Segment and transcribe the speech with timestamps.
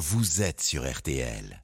[0.00, 1.62] vous êtes sur RTL.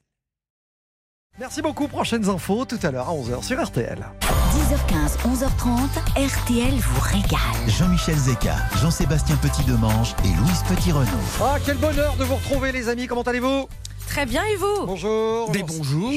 [1.38, 1.88] Merci beaucoup.
[1.88, 3.98] Prochaines infos tout à l'heure à 11h sur RTL.
[4.20, 7.68] 10h15, 11h30, RTL vous régale.
[7.68, 11.10] Jean-Michel Zeka, Jean-Sébastien Petit-Demange et Louise Petit-Renaud.
[11.40, 13.06] Ah, quel bonheur de vous retrouver, les amis.
[13.06, 13.68] Comment allez-vous?
[14.06, 14.86] Très bien, et vous?
[14.86, 15.50] Bonjour.
[15.52, 16.12] Des bonjours.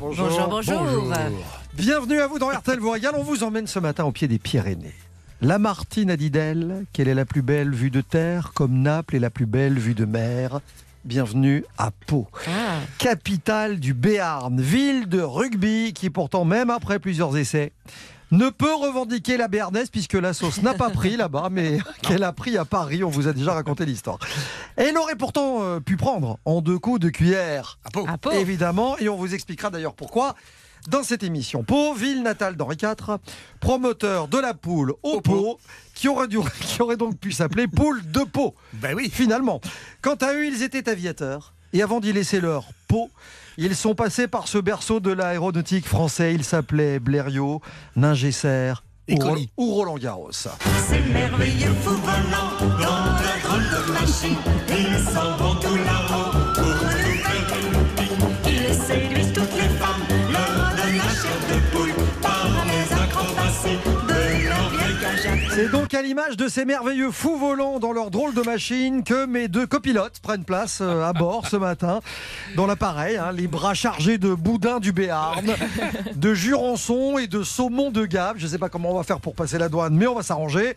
[0.00, 1.14] Bonjour, Bonjour, bonjour.
[1.74, 3.14] Bienvenue à vous dans RTL vous régale.
[3.16, 4.94] On vous emmène ce matin au pied des Pyrénées.
[5.40, 9.14] La Martine a dit d'elle qu'elle est la plus belle vue de terre, comme Naples
[9.14, 10.60] est la plus belle vue de mer.
[11.04, 17.36] Bienvenue à Pau, Ah, capitale du Béarn, ville de rugby qui pourtant, même après plusieurs
[17.38, 17.72] essais,
[18.32, 22.32] ne peut revendiquer la béarnaise puisque la sauce n'a pas pris là-bas, mais qu'elle a
[22.32, 23.02] pris à Paris.
[23.02, 24.18] On vous a déjà raconté l'histoire.
[24.76, 28.04] Elle aurait pourtant euh, pu prendre en deux coups de cuillère À Pau.
[28.06, 28.32] à Pau.
[28.32, 30.34] Évidemment, et on vous expliquera d'ailleurs pourquoi
[30.88, 31.62] dans cette émission.
[31.64, 33.16] Pau, ville natale d'Henri IV,
[33.58, 35.60] promoteur de la poule au Au pot, pot.
[36.00, 39.10] Qui aurait, dû- qui aurait donc pu s'appeler poule de Pau, Ben oui.
[39.12, 39.60] finalement.
[40.00, 43.10] Quant à eux, ils étaient aviateurs, et avant d'y laisser leur peau,
[43.58, 46.32] ils sont passés par ce berceau de l'aéronautique français.
[46.34, 47.60] Ils s'appelaient Blériot,
[47.96, 48.72] Ningesser
[49.10, 49.50] ou, Ro- Colli.
[49.58, 50.30] ou Roland Garros.
[50.32, 54.36] C'est merveilleux fou volant dans la drôle de machine.
[54.70, 55.99] Ils s'en vont tout là-haut
[65.60, 69.26] C'est donc à l'image de ces merveilleux fous volants dans leur drôle de machine que
[69.26, 72.00] mes deux copilotes prennent place euh, à bord ce matin
[72.56, 75.54] dans l'appareil, hein, les bras chargés de boudin du Béarn,
[76.16, 78.36] de jurançon et de saumon de Gap.
[78.38, 80.22] Je ne sais pas comment on va faire pour passer la douane, mais on va
[80.22, 80.76] s'arranger.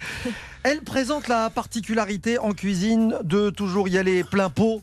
[0.64, 4.82] Elle présente la particularité en cuisine de toujours y aller plein pot.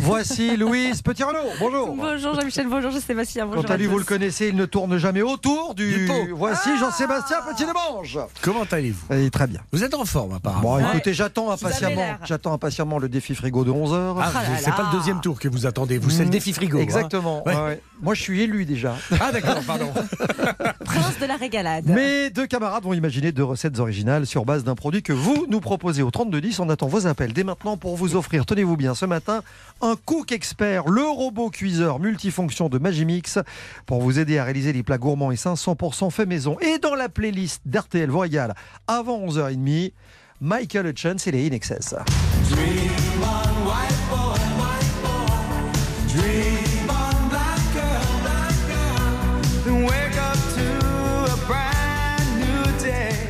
[0.00, 1.38] Voici Louise Petit-Renaud.
[1.60, 1.94] Bonjour.
[1.94, 3.64] Bonjour Jean-Michel, bonjour Sébastien, bonjour.
[3.64, 5.92] Quant à lui, à vous le connaissez, il ne tourne jamais autour du.
[5.98, 6.14] Du pot.
[6.34, 8.18] Voici Jean-Sébastien Petit-Demange.
[8.40, 9.60] Comment allez-vous Eh, Très bien.
[9.72, 10.62] Vous êtes en forme apparemment.
[10.62, 10.82] Bon, Ouais.
[10.94, 12.18] écoutez, j'attends impatiemment, l'air.
[12.24, 14.16] j'attends impatiemment le défi frigo de 11h.
[14.18, 16.52] Ah, Ah là c'est pas le deuxième tour que vous attendez, vous c'est le défi
[16.52, 16.78] frigo.
[16.78, 16.82] hein.
[16.82, 17.46] Exactement.
[17.46, 17.54] Ouais.
[17.54, 17.80] ouais, ouais.
[18.00, 18.96] Moi, je suis élu déjà.
[19.20, 19.92] Ah d'accord, pardon.
[20.84, 21.86] Prince de la régalade.
[21.86, 25.60] Mes deux camarades vont imaginer deux recettes originales sur base d'un produit que vous nous
[25.60, 26.58] proposez au 3210.
[26.60, 29.42] On attend vos appels dès maintenant pour vous offrir, tenez-vous bien, ce matin,
[29.82, 33.38] un Cook Expert, le robot cuiseur multifonction de Magimix
[33.84, 36.56] pour vous aider à réaliser les plats gourmands et 500% fait maison.
[36.60, 38.54] Et dans la playlist d'RTL régale
[38.86, 39.92] avant 11h30,
[40.40, 41.94] Michael Hutchins et les In Excess.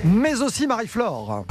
[0.05, 1.45] Mais aussi Marie-Flore.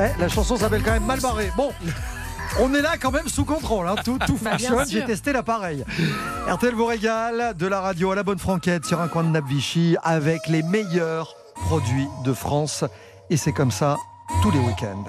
[0.00, 1.50] Eh, la chanson s'appelle quand même Mal barré.
[1.56, 1.70] Bon,
[2.60, 3.86] on est là quand même sous contrôle.
[3.88, 3.94] hein.
[4.04, 4.88] Tout, tout Bah, fonctionne.
[4.88, 5.84] J'ai testé l'appareil.
[6.48, 9.44] RTL vous régale de la radio à la bonne franquette sur un coin de Nap
[9.46, 11.34] Vichy avec les meilleurs
[11.66, 12.84] produits de France.
[13.30, 13.96] Et c'est comme ça
[14.42, 15.04] tous les week-ends.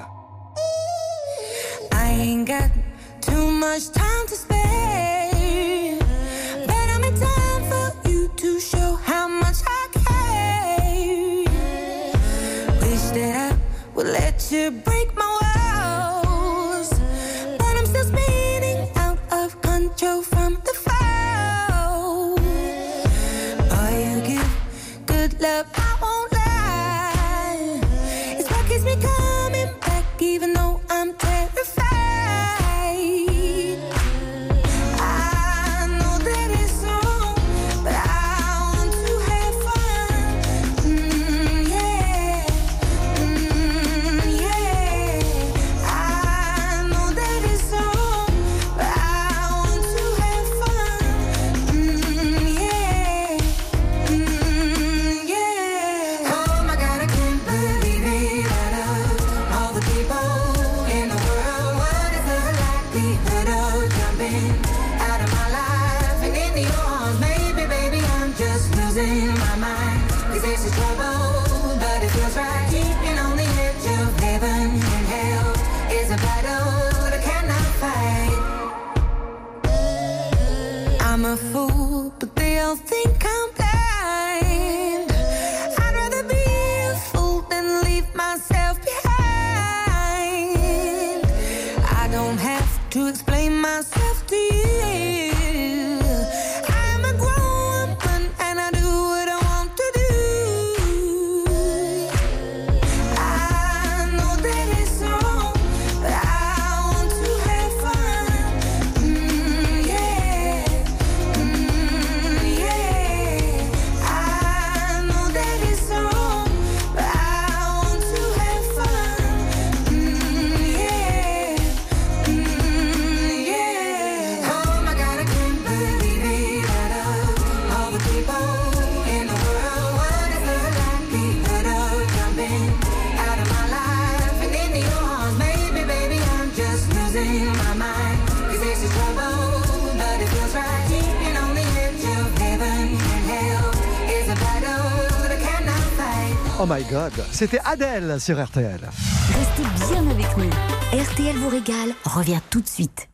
[147.31, 148.79] C'était Adèle sur RTL.
[148.79, 150.49] Restez bien avec nous.
[150.97, 153.09] RTL vous régale revient tout de suite.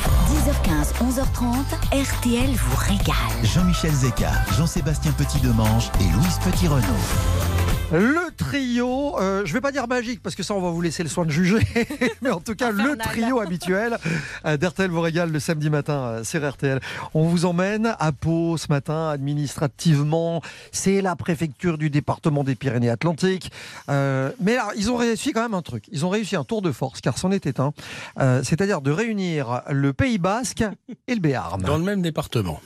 [0.00, 3.44] 10h15, 11h30, RTL vous régale.
[3.44, 7.55] Jean-Michel Zeka, Jean-Sébastien Petit-Demange et Louise Petit-Renault.
[7.92, 11.04] Le trio, euh, je vais pas dire magique parce que ça on va vous laisser
[11.04, 11.60] le soin de juger,
[12.20, 13.96] mais en tout cas le trio habituel
[14.44, 16.80] euh, d'RTL vous régale le samedi matin euh, sur RTL.
[17.14, 20.42] On vous emmène à Pau ce matin administrativement,
[20.72, 23.52] c'est la préfecture du département des Pyrénées-Atlantiques.
[23.88, 26.62] Euh, mais alors, ils ont réussi quand même un truc, ils ont réussi un tour
[26.62, 27.72] de force car c'en était un,
[28.18, 30.64] euh, c'est-à-dire de réunir le Pays Basque
[31.06, 31.62] et le Béarn.
[31.62, 32.60] Dans le même département.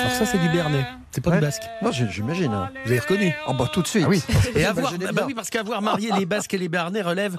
[0.00, 0.84] Alors ça, c'est du Béarnais.
[1.12, 1.36] C'est pas Ouais.
[1.36, 1.62] du basque.
[1.82, 2.68] Moi j'imagine.
[2.84, 4.04] Vous avez reconnu Oh bah tout de suite.
[4.06, 4.22] Ah oui.
[4.54, 7.36] Et avoir, bah oui, parce qu'avoir marié les Basques et les Béarnais relève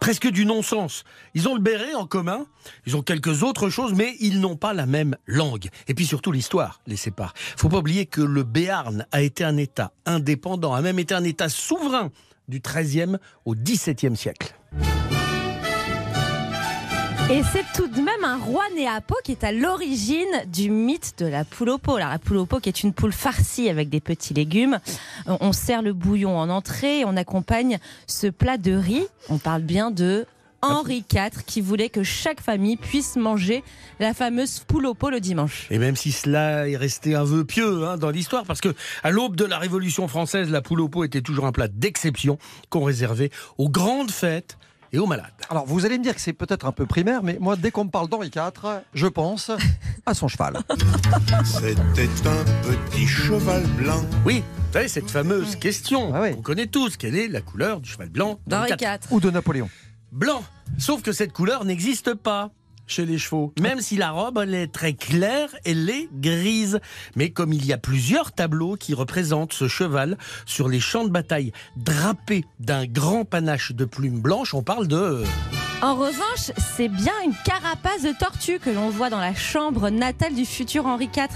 [0.00, 1.04] presque du non-sens.
[1.34, 2.46] Ils ont le béret en commun,
[2.86, 5.68] ils ont quelques autres choses, mais ils n'ont pas la même langue.
[5.88, 7.34] Et puis surtout l'histoire les sépare.
[7.36, 11.24] Faut pas oublier que le Béarn a été un État indépendant, a même été un
[11.24, 12.10] État souverain
[12.48, 14.54] du XIIIe au XVIIe siècle.
[17.30, 20.68] Et c'est tout de même un roi né à Pau qui est à l'origine du
[20.68, 21.94] mythe de la poule au pot.
[21.94, 24.80] Alors, la poule au pot qui est une poule farcie avec des petits légumes.
[25.26, 27.78] On sert le bouillon en entrée et on accompagne
[28.08, 29.06] ce plat de riz.
[29.28, 30.26] On parle bien de
[30.60, 33.62] Henri IV qui voulait que chaque famille puisse manger
[34.00, 35.68] la fameuse poule au pot le dimanche.
[35.70, 38.74] Et même si cela est resté un vœu pieux hein, dans l'histoire, parce que
[39.04, 42.38] à l'aube de la Révolution française, la poule au pot était toujours un plat d'exception
[42.70, 44.58] qu'on réservait aux grandes fêtes
[44.92, 45.30] et aux malades.
[45.48, 47.84] Alors, vous allez me dire que c'est peut-être un peu primaire, mais moi, dès qu'on
[47.84, 49.50] me parle d'Henri IV, je pense
[50.06, 50.58] à son cheval.
[51.44, 52.44] C'était un
[52.90, 54.02] petit cheval blanc.
[54.24, 56.34] Oui, vous savez, cette fameuse question Ah oui.
[56.34, 58.98] qu'on connaît tous, quelle est la couleur du cheval blanc D'Henri IV.
[59.10, 59.68] Ou de Napoléon.
[60.12, 60.42] Blanc.
[60.78, 62.50] Sauf que cette couleur n'existe pas
[62.90, 63.52] chez les chevaux.
[63.60, 66.80] Même si la robe, elle est très claire, elle est grise.
[67.16, 71.10] Mais comme il y a plusieurs tableaux qui représentent ce cheval sur les champs de
[71.10, 75.22] bataille, drapé d'un grand panache de plumes blanches, on parle de...
[75.82, 80.34] En revanche, c'est bien une carapace de tortue que l'on voit dans la chambre natale
[80.34, 81.28] du futur Henri IV.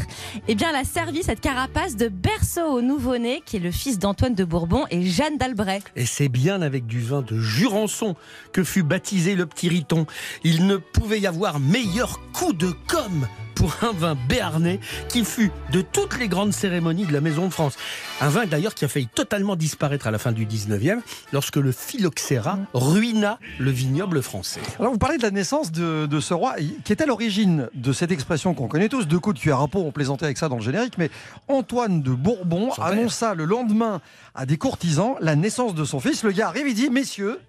[0.49, 3.99] Eh bien, elle a servi cette carapace de berceau au nouveau-né, qui est le fils
[3.99, 5.81] d'Antoine de Bourbon et Jeanne d'Albret.
[5.97, 8.17] Et c'est bien avec du vin de Jurançon
[8.53, 10.05] que fut baptisé le petit Riton.
[10.43, 15.51] Il ne pouvait y avoir meilleur coup de com' pour un vin béarnais qui fut
[15.73, 17.77] de toutes les grandes cérémonies de la Maison de France.
[18.21, 21.01] Un vin d'ailleurs qui a failli totalement disparaître à la fin du 19e
[21.33, 24.61] lorsque le phylloxéra ruina le vignoble français.
[24.79, 27.93] Alors, vous parlez de la naissance de, de ce roi, qui est à l'origine de
[27.93, 30.49] cette expression qu'on connaît tous, deux coups de cuillère à peau, on plaisantait avec ça
[30.49, 31.11] dans le générique, mais
[31.49, 32.87] Antoine de Bourbon Son père.
[32.87, 34.01] annonça le lendemain
[34.35, 36.23] à des courtisans la naissance de son fils.
[36.23, 37.41] Le gars arrive, il dit, messieurs,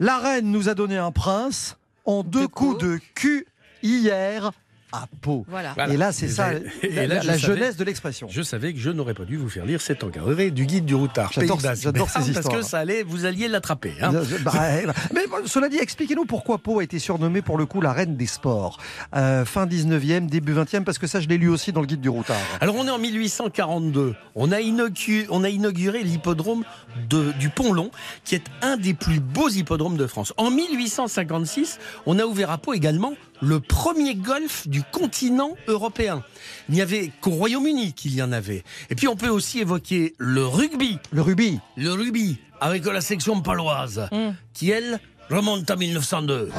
[0.00, 2.82] la reine nous a donné un prince en deux, coups.
[2.82, 3.46] de cul
[3.82, 4.52] hier
[4.92, 5.44] à Pau.
[5.48, 5.72] Voilà.
[5.74, 5.92] Voilà.
[5.92, 8.28] Et là, c'est ça, la, et là, la- je la savais- jeunesse de l'expression.
[8.30, 10.94] Je savais que je n'aurais pas dû vous faire lire cet encadré du guide du
[10.94, 11.32] routard.
[11.32, 12.56] J'adore- ces Parce histoires.
[12.56, 13.94] que ça allait, vous alliez l'attraper.
[14.00, 14.12] hein.
[14.44, 14.94] Bah, ouais, bah.
[15.14, 18.16] Mais bon, cela dit, expliquez-nous pourquoi Pau a été surnommée pour le coup la reine
[18.16, 18.78] des sports.
[19.14, 22.00] Euh, fin 19e, début 20e, parce que ça, je l'ai lu aussi dans le guide
[22.00, 22.36] du routard.
[22.60, 24.14] Alors on est en 1842.
[24.34, 26.64] On a, inauguré, on a inauguré l'hippodrome
[27.10, 27.90] de- du Pont-Long,
[28.24, 30.32] qui est un des plus beaux hippodromes de France.
[30.36, 36.22] En 1856, on a ouvert à Pau également le premier golf du continent européen.
[36.68, 38.64] Il n'y avait qu'au Royaume-Uni qu'il y en avait.
[38.90, 40.98] Et puis on peut aussi évoquer le rugby.
[41.12, 41.60] Le rubis.
[41.76, 44.30] Le rugby, avec la section paloise, Mm.
[44.54, 45.00] qui elle
[45.30, 46.50] remonte à 1902.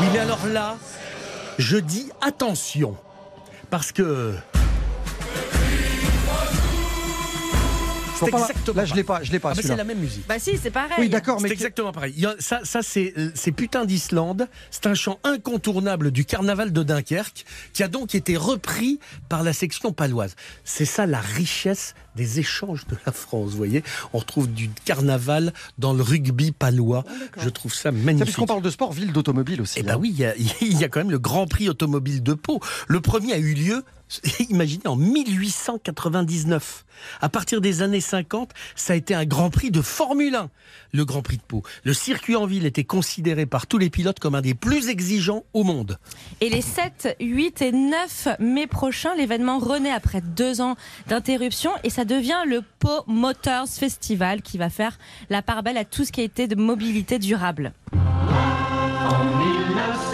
[0.00, 0.76] Oui, mais alors là,
[1.58, 2.96] je dis attention,
[3.70, 4.32] parce que
[8.28, 9.50] Exactement Là, je l'ai pas, je l'ai pas.
[9.50, 10.26] ah, mais c'est la même musique.
[10.28, 10.96] Bah si, c'est pareil.
[10.98, 12.12] Oui, d'accord, mais C'est exactement pareil.
[12.16, 14.48] Il y a- ça, ça c'est, c'est Putain d'Islande.
[14.70, 18.98] C'est un chant incontournable du carnaval de Dunkerque qui a donc été repris
[19.28, 20.34] par la section paloise.
[20.64, 23.82] C'est ça la richesse des échanges de la France, vous voyez.
[24.12, 27.04] On retrouve du carnaval dans le rugby palois.
[27.38, 28.24] Je trouve ça magnifique.
[28.24, 29.78] Puisqu'on parle de sport, ville d'automobile aussi.
[29.78, 29.98] Eh ben hein.
[30.00, 32.60] oui, il y, a, il y a quand même le Grand Prix automobile de Pau.
[32.88, 33.84] Le premier a eu lieu,
[34.50, 36.84] imaginez, en 1899.
[37.20, 40.50] À partir des années 50, ça a été un Grand Prix de Formule 1,
[40.92, 41.62] le Grand Prix de Pau.
[41.84, 45.44] Le circuit en ville était considéré par tous les pilotes comme un des plus exigeants
[45.54, 45.98] au monde.
[46.40, 50.76] Et les 7, 8 et 9 mai prochains, l'événement renaît après deux ans
[51.08, 54.98] d'interruption et ça devient le Pau Motors Festival qui va faire
[55.30, 57.72] la part belle à tout ce qui a été de mobilité durable.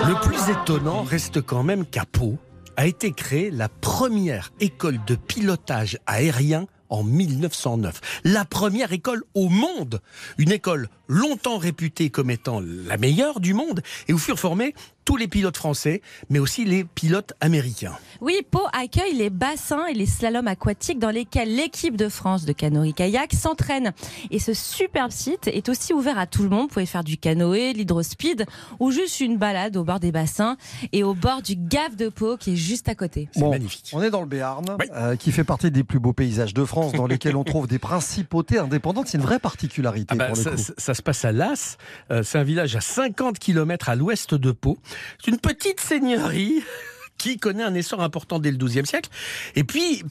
[0.07, 2.39] Le plus étonnant reste quand même qu'à Pau
[2.77, 8.21] a été créée la première école de pilotage aérien en 1909.
[8.25, 10.01] La première école au monde,
[10.39, 15.17] une école longtemps réputée comme étant la meilleure du monde, et où furent formés tous
[15.17, 17.95] les pilotes français, mais aussi les pilotes américains.
[18.21, 22.53] Oui, Pau accueille les bassins et les slaloms aquatiques dans lesquels l'équipe de France de
[22.53, 23.93] canoë-kayak s'entraîne.
[24.33, 26.63] Et ce superbe site est aussi ouvert à tout le monde.
[26.63, 28.47] Vous pouvez faire du canoë, l'hydrospeed
[28.81, 30.57] ou juste une balade au bord des bassins
[30.93, 33.29] et au bord du Gave de Pau qui est juste à côté.
[33.33, 33.91] C'est magnifique.
[33.93, 34.87] On est dans le Béarn, Oui.
[34.93, 37.79] euh, qui fait partie des plus beaux paysages de France, dans lesquels on trouve des
[37.79, 39.07] principautés indépendantes.
[39.07, 40.57] C'est une vraie particularité Ah bah, pour le ça, coup.
[40.57, 41.79] ça- ça se passe à Las.
[42.11, 44.79] Euh, c'est un village à 50 km à l'ouest de Pau.
[45.23, 46.63] C'est une petite seigneurie
[47.19, 49.11] qui connaît un essor important dès le XIIe siècle.
[49.55, 50.03] Et puis,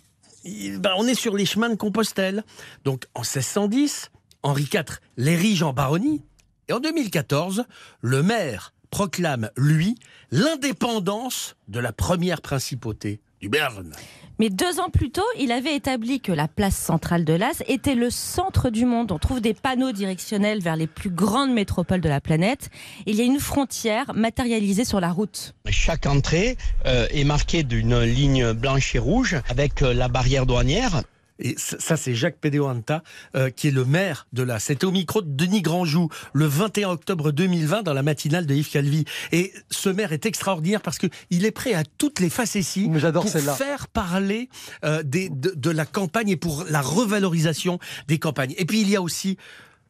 [0.79, 2.43] bah, on est sur les chemins de Compostelle.
[2.83, 4.11] Donc, en 1610,
[4.43, 6.23] Henri IV l'érige en baronnie.
[6.67, 7.65] Et en 2014,
[8.01, 9.95] le maire proclame, lui,
[10.31, 13.93] l'indépendance de la première principauté du Béarn.
[14.37, 17.95] Mais deux ans plus tôt, il avait établi que la place centrale de Las était
[17.95, 19.13] le centre du monde.
[19.13, 22.69] On trouve des panneaux directionnels vers les plus grandes métropoles de la planète.
[23.05, 25.55] Il y a une frontière matérialisée sur la route.
[25.69, 31.01] Chaque entrée euh, est marquée d'une ligne blanche et rouge avec euh, la barrière douanière.
[31.39, 33.03] Et ça, c'est Jacques Pédéoanta,
[33.35, 34.59] euh, qui est le maire de là.
[34.59, 38.69] C'était au micro de Denis Grandjou, le 21 octobre 2020, dans la matinale de Yves
[38.69, 39.05] Calvi.
[39.31, 43.29] Et ce maire est extraordinaire parce que il est prêt à toutes les facéties pour
[43.57, 44.49] faire parler
[44.83, 48.53] euh, des, de, de la campagne et pour la revalorisation des campagnes.
[48.57, 49.37] Et puis il y a aussi,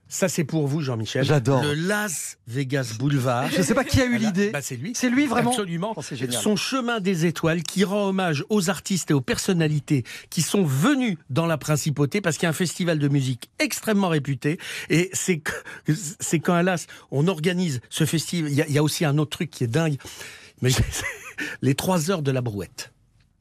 [0.08, 1.64] ça c'est pour vous Jean-Michel, J'adore.
[1.64, 3.50] le Las Vegas Boulevard.
[3.52, 4.26] Je ne sais pas qui a eu Voilà.
[4.28, 4.50] l'idée.
[4.52, 4.94] Bah, c'est lui.
[4.96, 5.94] C'est lui vraiment Absolument.
[5.96, 6.42] Oh, c'est génial.
[6.42, 11.18] Son chemin des étoiles qui rend hommage aux artistes et aux personnalités qui sont venus
[11.30, 14.60] dans la principauté parce qu'il y a un festival de musique extrêmement réputé
[14.90, 15.42] et c'est
[16.20, 18.52] c'est quand hélas on organise ce festival.
[18.52, 19.98] Il y, y a aussi un autre truc qui est dingue.
[20.62, 20.70] Mais
[21.62, 22.92] les trois heures de la brouette.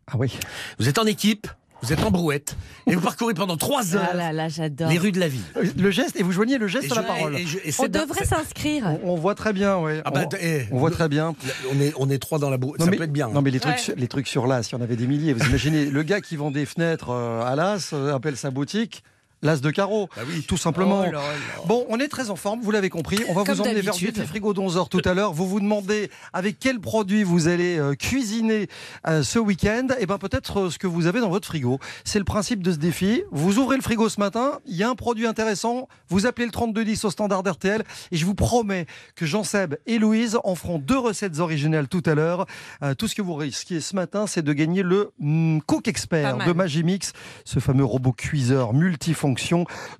[0.06, 0.36] Ah oui.
[0.78, 1.46] Vous êtes en équipe,
[1.84, 4.88] vous êtes en brouette et vous parcourez pendant trois heures Ah là là, j'adore.
[4.88, 5.42] les rues de la ville.
[5.76, 7.36] Le geste, et vous joignez le geste Et à la parole.
[7.36, 8.98] et- et je- et On devrait s'inscrire.
[9.04, 9.92] On, on voit très bien, oui.
[10.04, 11.34] Ah bah, on, eh, on voit très bien.
[11.74, 12.78] On est, on est trois dans la brouette.
[12.80, 13.28] Non, Ça mais, peut être bien.
[13.28, 13.94] Non, mais les trucs, Ouais.
[13.96, 15.32] les trucs sur l'As, il y en avait des milliers.
[15.34, 19.02] Vous imaginez, le gars qui vend des fenêtres euh, à l'As euh, appelle sa boutique
[19.44, 20.08] l'As de carreau.
[20.16, 20.42] Bah oui.
[20.42, 21.02] Tout simplement.
[21.02, 21.22] Oh là là.
[21.66, 23.18] Bon, on est très en forme, vous l'avez compris.
[23.28, 23.94] On va Comme vous emmener vers.
[23.94, 25.32] Beauty Frigo d'11h tout à l'heure.
[25.32, 28.68] Vous vous demandez avec quel produit vous allez euh, cuisiner
[29.06, 29.88] euh, ce week-end.
[30.00, 31.78] Et ben peut-être euh, ce que vous avez dans votre frigo.
[32.04, 33.22] C'est le principe de ce défi.
[33.30, 35.88] Vous ouvrez le frigo ce matin, il y a un produit intéressant.
[36.08, 37.84] Vous appelez le 3210 au standard RTL.
[38.10, 42.14] Et je vous promets que Jean-Seb et Louise en feront deux recettes originales tout à
[42.14, 42.46] l'heure.
[42.82, 46.38] Euh, tout ce que vous risquez ce matin, c'est de gagner le mm, Cook Expert
[46.38, 47.12] de Magimix,
[47.44, 48.72] ce fameux robot cuiseur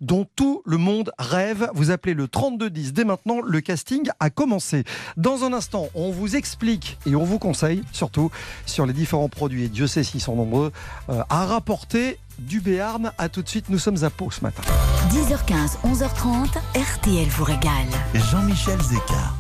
[0.00, 1.68] dont tout le monde rêve.
[1.74, 4.84] Vous appelez le 3210 dès maintenant, le casting a commencé.
[5.16, 8.30] Dans un instant, on vous explique et on vous conseille surtout
[8.66, 10.72] sur les différents produits, et Dieu sait s'ils sont nombreux,
[11.08, 13.12] euh, à rapporter du Béarn.
[13.18, 14.62] À tout de suite, nous sommes à Pau ce matin.
[15.10, 17.88] 10h15, 11h30, RTL vous régale.
[18.14, 19.34] Jean-Michel Zeka.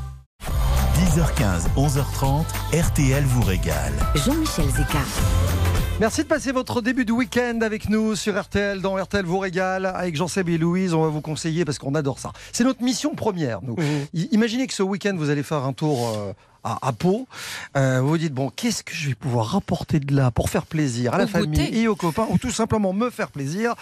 [0.94, 3.92] 10h15, 11h30, RTL vous régale.
[4.14, 5.63] Jean-Michel Zeka.
[6.00, 9.86] Merci de passer votre début de week-end avec nous sur RTL, dans RTL vous régale,
[9.86, 10.92] avec Jean-Seb et Louise.
[10.92, 12.32] On va vous conseiller parce qu'on adore ça.
[12.52, 13.76] C'est notre mission première, nous.
[14.12, 16.32] I- Imaginez que ce week-end, vous allez faire un tour euh,
[16.64, 17.28] à, à Pau.
[17.76, 20.66] Euh, vous vous dites, bon, qu'est-ce que je vais pouvoir rapporter de là pour faire
[20.66, 23.74] plaisir à la famille et aux copains, ou tout simplement me faire plaisir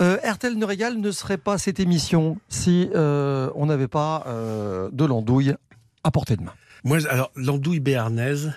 [0.00, 4.88] euh, RTL ne régale ne serait pas cette émission si euh, on n'avait pas euh,
[4.92, 5.54] de l'andouille
[6.04, 6.52] à portée de main.
[6.84, 8.52] Moi, alors, l'andouille béarnaise,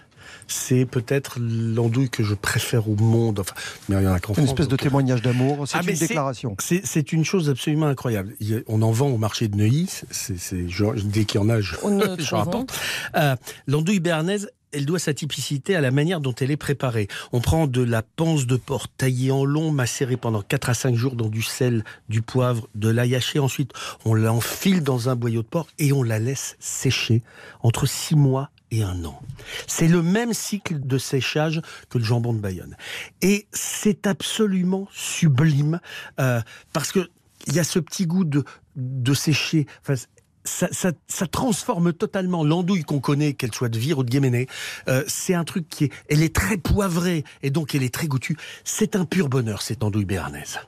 [0.51, 3.39] c'est peut-être l'andouille que je préfère au monde.
[3.39, 3.53] Enfin,
[3.89, 5.81] mais il y en a qu'en une France, espèce de donc, témoignage d'amour, c'est Ah,
[5.87, 6.55] une déclaration.
[6.59, 8.35] C'est une chose absolument incroyable.
[8.67, 9.87] On en vend au marché de Neuilly.
[10.11, 11.75] c'est- c'est- je- dès qu'il y en a, je,
[12.19, 12.73] je rapporte.
[13.15, 13.35] Euh,
[13.67, 17.07] L'andouille béarnaise, elle doit sa typicité à la manière dont elle est préparée.
[17.33, 20.95] On prend de la panse de porc taillée en long, macérée pendant 4 à 5
[20.95, 23.39] jours dans du sel, du poivre, de l'ail haché.
[23.39, 23.71] Ensuite,
[24.05, 27.21] on l'enfile dans un boyau de porc et on la laisse sécher
[27.63, 29.21] entre 6 mois et un an.
[29.67, 32.75] C'est le même cycle de séchage que le jambon de Bayonne.
[33.21, 35.79] Et c'est absolument sublime
[36.19, 36.41] euh,
[36.73, 37.09] parce que
[37.47, 39.65] il y a ce petit goût de, sécher.
[39.81, 39.95] Enfin,
[40.43, 44.47] ça transforme totalement l'andouille qu'on connaît, qu'elle soit de vire ou de guéméné.
[44.87, 48.07] Euh, c'est un truc qui est, elle est très poivrée et donc elle est très
[48.07, 48.37] goûtue.
[48.63, 50.59] C'est un pur bonheur cette andouille béarnaise.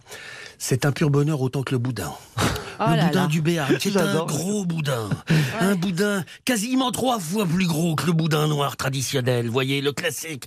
[0.66, 2.14] C'est un pur bonheur autant que le boudin.
[2.80, 3.28] Oh le là boudin là.
[3.28, 5.08] du Béarn, qui est un gros boudin.
[5.60, 10.46] Un boudin quasiment trois fois plus gros que le boudin noir traditionnel, voyez, le classique.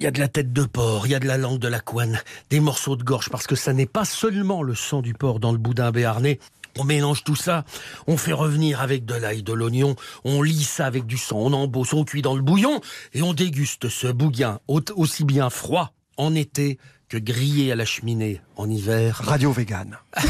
[0.00, 1.68] Il y a de la tête de porc, il y a de la langue de
[1.68, 5.12] la couenne, des morceaux de gorge, parce que ça n'est pas seulement le sang du
[5.12, 6.38] porc dans le boudin béarnais.
[6.78, 7.64] On mélange tout ça,
[8.06, 11.52] on fait revenir avec de l'ail, de l'oignon, on lit ça avec du sang, on
[11.52, 12.80] embosse, on cuit dans le bouillon,
[13.12, 16.78] et on déguste ce bouillon au- aussi bien froid en été
[17.14, 19.20] que griller à la cheminée en hiver.
[19.22, 19.96] Radio vegan.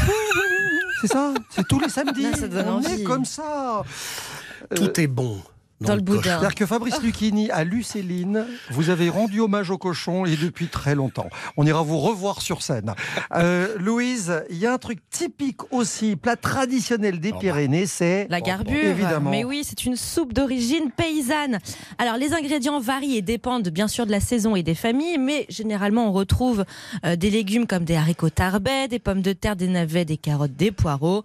[1.01, 2.23] C'est ça, c'est tous les samedis.
[2.23, 3.03] Non, ça donne On est envie.
[3.03, 3.83] comme ça.
[4.75, 5.41] Tout est bon.
[5.85, 6.21] Dans le boudin.
[6.23, 10.95] C'est-à-dire que Fabrice Lucchini à Lucéline, vous avez rendu hommage au cochon et depuis très
[10.95, 11.29] longtemps.
[11.57, 12.93] On ira vous revoir sur scène.
[13.35, 18.41] Euh, Louise, il y a un truc typique aussi, plat traditionnel des Pyrénées, c'est La
[18.41, 19.29] garbure, Évidemment.
[19.29, 21.59] mais oui, c'est une soupe d'origine paysanne.
[21.97, 25.45] Alors, les ingrédients varient et dépendent bien sûr de la saison et des familles, mais
[25.49, 26.65] généralement, on retrouve
[27.05, 30.55] euh, des légumes comme des haricots tarbais, des pommes de terre, des navets, des carottes,
[30.55, 31.23] des poireaux.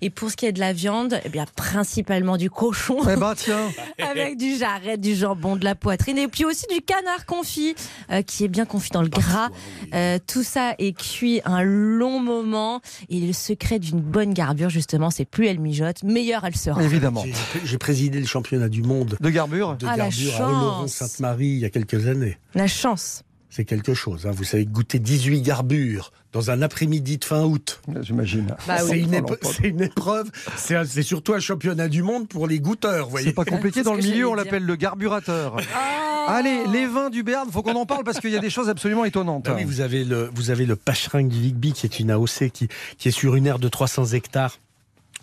[0.00, 2.98] Et pour ce qui est de la viande, eh bien, principalement du cochon.
[3.10, 3.68] Eh ben tiens,
[4.10, 7.74] Avec du jarret, du jambon, de la poitrine et puis aussi du canard confit
[8.10, 9.48] euh, qui est bien confit dans le gras.
[9.94, 15.10] Euh, tout ça est cuit un long moment et le secret d'une bonne garbure justement,
[15.10, 16.82] c'est plus elle mijote, meilleure elle sera.
[16.82, 17.24] évidemment.
[17.64, 20.50] J'ai- présidé le championnat du monde De garbure de Ah, garbure à chance.
[20.62, 22.38] Oloron-Sainte-Marie il y a quelques années.
[22.54, 23.22] La chance.
[23.50, 24.26] C'est quelque chose.
[24.26, 24.30] hein.
[24.32, 27.80] Vous savez, goûter 18 garbures dans un après-midi de fin août.
[28.00, 28.54] J'imagine.
[28.66, 28.88] Bah oui.
[28.88, 30.30] c'est une, c'est épreuve.
[30.56, 33.28] C'est surtout un championnat du monde pour les goûteurs, vous voyez.
[33.28, 35.56] C'est pas compliqué dans le milieu, on l'appelle le garburateur.
[35.58, 36.24] Oh.
[36.28, 38.68] Allez, les vins du Béarn, faut qu'on en parle parce qu'il y a des choses
[38.68, 39.46] absolument étonnantes.
[39.48, 42.50] Ah oui, vous avez le, vous avez le Pacheringue du Vigby, qui est une AOC
[42.52, 44.58] qui, qui est sur une aire de 300 hectares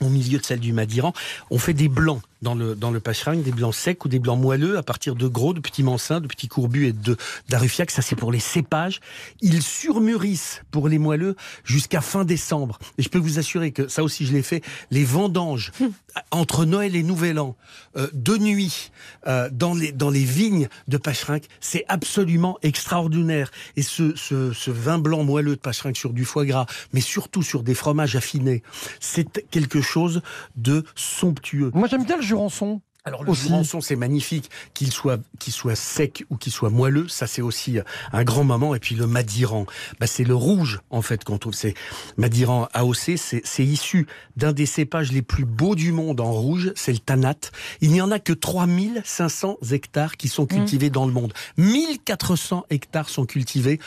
[0.01, 1.13] au milieu de celle du Madiran.
[1.49, 3.01] On fait des blancs dans le, dans le
[3.43, 6.27] des blancs secs ou des blancs moelleux à partir de gros, de petits mansins, de
[6.27, 7.17] petits courbus et de
[7.49, 7.91] d'Arufiac.
[7.91, 8.99] Ça, c'est pour les cépages.
[9.41, 12.77] Ils surmûrissent pour les moelleux jusqu'à fin décembre.
[12.97, 14.63] Et je peux vous assurer que ça aussi, je l'ai fait.
[14.91, 15.71] Les vendanges
[16.31, 17.55] entre Noël et Nouvel An,
[17.97, 18.91] euh, de nuit,
[19.27, 23.51] euh, dans, les, dans les vignes de Pacherinck, c'est absolument extraordinaire.
[23.75, 27.43] Et ce, ce, ce vin blanc moelleux de Pacherinck sur du foie gras, mais surtout
[27.43, 28.63] sur des fromages affinés,
[28.99, 30.21] c'est quelque chose
[30.55, 31.71] de somptueux.
[31.73, 32.81] Moi j'aime bien le Jurançon.
[33.05, 37.27] Alors le jurançon, c'est magnifique, qu'il soit, qu'il soit sec ou qu'il soit moelleux, ça
[37.27, 37.79] c'est aussi
[38.11, 38.75] un grand moment.
[38.75, 39.65] Et puis le madiran,
[39.99, 41.53] bah, c'est le rouge en fait qu'on trouve.
[41.53, 41.73] C'est
[42.17, 46.73] madiran AOC, c'est, c'est issu d'un des cépages les plus beaux du monde en rouge,
[46.75, 47.39] c'est le tanat.
[47.79, 51.33] Il n'y en a que 3500 hectares qui sont cultivés dans le monde.
[51.57, 53.79] 1400 hectares sont cultivés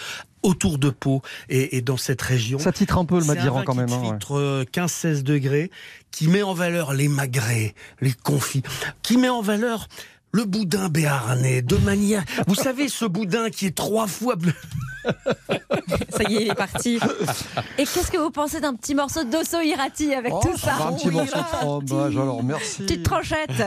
[0.43, 2.59] autour de Pau et, et dans cette région.
[2.59, 3.91] Ça titre un peu le Madiran quand même.
[3.93, 4.09] hein, ouais.
[4.11, 5.71] filtre, euh, 15-16 degrés,
[6.11, 8.63] qui met en valeur les magrets, les confits,
[9.03, 9.89] qui met en valeur
[10.33, 12.25] le boudin béarnais de manière.
[12.47, 14.55] Vous savez, ce boudin qui est trois fois bleu.
[16.11, 16.99] Ça y est, il est parti.
[17.79, 20.93] Et qu'est-ce que vous pensez d'un petit morceau d'osso irati avec Oh, tout ça un
[20.93, 22.83] petit morceau de fromage, alors merci.
[22.83, 23.63] Petite tranchette.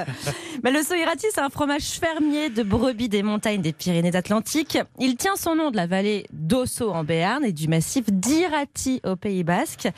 [0.63, 4.79] Mais le soirati, c'est un fromage fermier de brebis des montagnes des Pyrénées-Atlantiques.
[4.99, 9.15] Il tient son nom de la vallée d'Osso en Béarn et du massif d'Irati au
[9.15, 9.89] Pays Basque.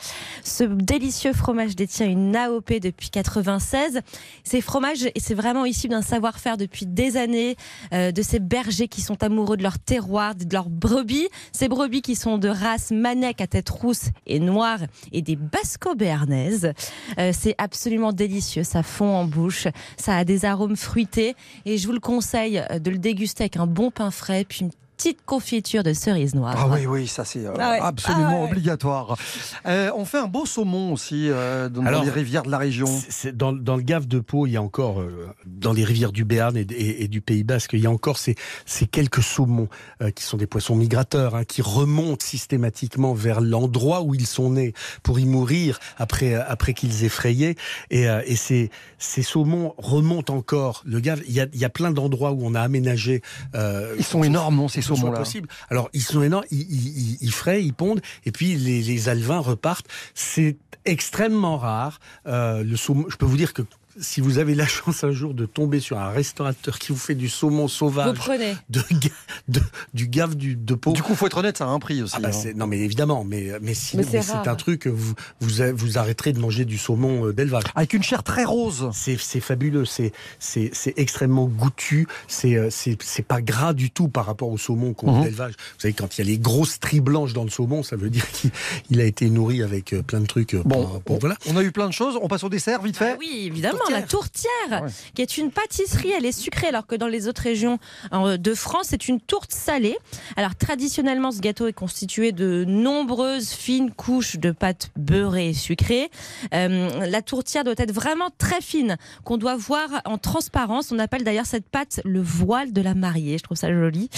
[0.42, 4.00] Ce délicieux fromage détient une AOP depuis 96.
[4.44, 7.56] Ces fromages, et c'est vraiment issu d'un savoir-faire depuis des années
[7.94, 11.28] euh, de ces bergers qui sont amoureux de leur terroir, de leurs brebis.
[11.52, 14.80] Ces brebis qui sont de race manec à tête rousse et noire
[15.12, 16.72] et des basco-béarnaises.
[17.18, 21.86] Euh, c'est absolument délicieux, ça fond en bouche, ça a des arômes fruités et je
[21.86, 25.20] vous le conseille euh, de le déguster avec un bon pain frais puis une petite
[25.24, 26.56] confiture de cerise noire.
[26.58, 27.78] Ah oui, oui, ça c'est euh, Ah ouais.
[27.80, 28.50] absolument Ah ouais.
[28.50, 29.16] obligatoire.
[29.64, 32.88] Euh, on fait un beau saumon aussi euh, dans, Alors, les rivières de la région.
[33.08, 36.10] C'est- dans, dans le gave de Pau, il y a encore, euh, dans les rivières
[36.10, 38.34] du Béarn et, et- et du Pays Basque, il y a encore ces,
[38.66, 39.68] ces quelques saumons
[40.02, 44.50] euh, qui sont des poissons migrateurs, hein, qui remontent systématiquement vers l'endroit où ils sont
[44.50, 44.72] nés
[45.04, 47.54] pour y mourir après, euh, après qu'ils aient frayé.
[47.90, 50.82] Et, euh, et ces, ces saumons remontent encore.
[50.84, 53.22] Le gave, il y a, il y a plein d'endroits où on a aménagé.
[53.54, 55.48] euh, Ils sont énormes, non, ces saumons-là possible.
[55.70, 59.08] Alors, ils sont énormes, ils, ils, ils- ils fraient, ils pondent, et puis les, les
[59.08, 59.86] alevins repartent.
[60.14, 62.00] C'est extrêmement rare.
[62.26, 63.62] Euh, le saumon, je peux vous dire que
[64.00, 67.14] si vous avez la chance un jour de tomber sur un restaurateur qui vous fait
[67.14, 68.54] du saumon Vous sauvage, prenez.
[68.70, 69.08] de, ga-
[69.48, 69.60] de-
[69.94, 70.92] du gave du, de Pau.
[70.92, 72.14] Du coup, faut être honnête, ça a un prix aussi.
[72.16, 72.52] Ah bah hein.
[72.56, 74.48] non mais évidemment, mais, mais sinon Mais c'est mais c'est rare.
[74.48, 77.64] un truc que vous, vous, a- vous arrêterez de manger du saumon euh, d'élevage.
[77.74, 78.90] Avec une chair très rose.
[78.92, 83.90] C'est c'est fabuleux, c'est c'est c'est extrêmement goûtu, c'est euh, c'est c'est pas gras du
[83.90, 85.22] tout par rapport au saumon qu'on Mhm.
[85.24, 85.52] d'élevage.
[85.52, 88.10] Vous savez quand il y a les grosses stries blanches dans le saumon, ça veut
[88.10, 88.50] dire qu'il
[88.90, 90.54] il a été nourri avec euh, plein de trucs.
[90.56, 91.36] Bon, pour- pour- on, voilà.
[91.48, 92.18] on a eu plein de choses.
[92.22, 93.12] On passe au dessert, vite fait?
[93.12, 93.78] Ah oui, évidemment.
[93.90, 94.90] La tourtière, Ouais.
[95.14, 97.78] qui est une pâtisserie, elle est sucrée, alors que dans les autres régions
[98.12, 99.96] euh, de France, c'est une tourte salée.
[100.36, 106.10] Alors traditionnellement, ce gâteau est constitué de nombreuses fines couches de pâte beurrée et sucrée.
[106.54, 110.92] Euh, la tourtière doit être vraiment très fine, qu'on doit voir en transparence.
[110.92, 113.38] On appelle d'ailleurs cette pâte le voile de la mariée.
[113.38, 114.10] Je trouve ça joli.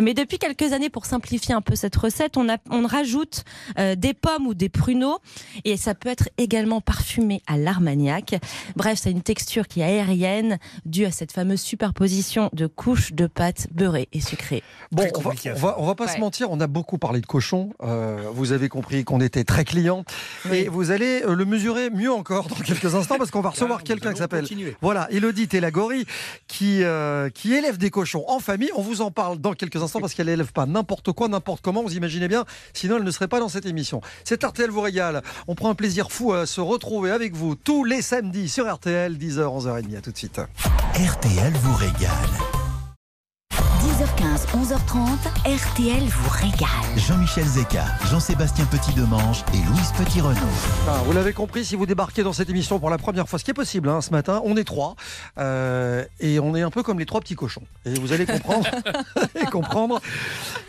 [0.00, 3.44] Mais depuis quelques années, pour simplifier un peu cette recette, on, a- on rajoute
[3.78, 5.18] euh, des pommes ou des pruneaux
[5.64, 8.34] et ça peut être également parfumé à l'armagnac.
[8.76, 13.26] Bref, c'est une texture qui est aérienne due à cette fameuse superposition de couches de
[13.26, 14.62] pâte beurrée et sucrée.
[14.90, 16.98] Bon, on va, compliqué à on va, on va pas se mentir, on a beaucoup
[16.98, 17.70] parlé de cochon.
[17.82, 20.04] Euh, vous avez compris qu'on était très clients.
[20.52, 23.82] Et vous allez euh, le mesurer mieux encore dans quelques instants parce qu'on va recevoir
[23.84, 24.46] quelqu'un qui s'appelle
[24.80, 26.06] voilà, Elodie Télagori
[26.48, 28.70] qui, euh, qui élève des cochons en famille.
[28.74, 31.82] On vous en parle dans quelques instants parce qu'elle élève pas n'importe quoi, n'importe comment.
[31.82, 34.00] Vous imaginez bien, sinon elle ne serait pas dans cette émission.
[34.24, 35.22] C'est RTL vous régale.
[35.46, 39.03] On prend un plaisir fou à se retrouver avec vous tous les samedis sur RTL,
[39.12, 39.96] 10h, 11h30.
[39.96, 40.40] À tout de suite.
[40.94, 42.63] RTL vous régale.
[43.94, 45.06] 10h15, 11h30,
[45.46, 46.66] RTL vous régale.
[46.96, 50.40] Jean-Michel Zeka, Jean-Sébastien Petit-Demange et Louise Petit-Renaud.
[50.88, 53.44] Ah, vous l'avez compris, si vous débarquez dans cette émission pour la première fois, ce
[53.44, 54.96] qui est possible hein, ce matin, on est trois
[55.38, 57.62] euh, et on est un peu comme les trois petits cochons.
[57.84, 58.66] Et vous allez comprendre,
[59.40, 60.00] et comprendre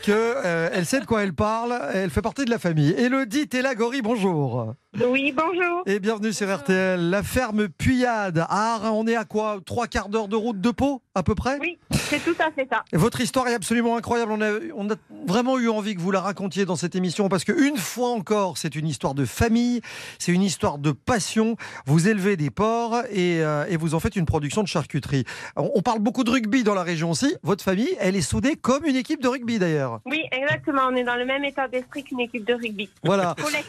[0.03, 1.73] que euh, elle sait de quoi elle parle.
[1.95, 2.91] Elle fait partie de la famille.
[2.91, 4.75] Elodie Télagori, bonjour
[5.09, 5.81] Oui, bonjour.
[5.87, 7.09] et bienvenue sur RTL.
[7.09, 10.69] La ferme Puyade à Arin, on est à quoi Trois quarts d'heure de route de
[10.69, 11.57] Pau, à peu près?
[11.59, 12.83] Oui, c'est tout à fait ça.
[12.93, 14.31] Et Votre histoire est absolument incroyable.
[14.31, 14.95] On a, on a
[15.27, 18.75] vraiment eu envie que vous la racontiez dans cette émission parce qu'une fois encore, c'est
[18.75, 19.81] une histoire de famille,
[20.19, 21.55] c'est une histoire de passion.
[21.85, 25.25] Vous élevez des porcs et, euh, et vous en faites une production de charcuterie.
[25.55, 27.35] On, on parle beaucoup de rugby dans la région aussi.
[27.43, 30.01] Votre famille, elle est soudée comme une équipe de rugby d'ailleurs.
[30.05, 30.83] Oui, exactement.
[30.89, 32.89] On est dans le même état d'esprit qu'une équipe de rugby.
[33.03, 33.35] Voilà.
[33.37, 33.65] Collectif.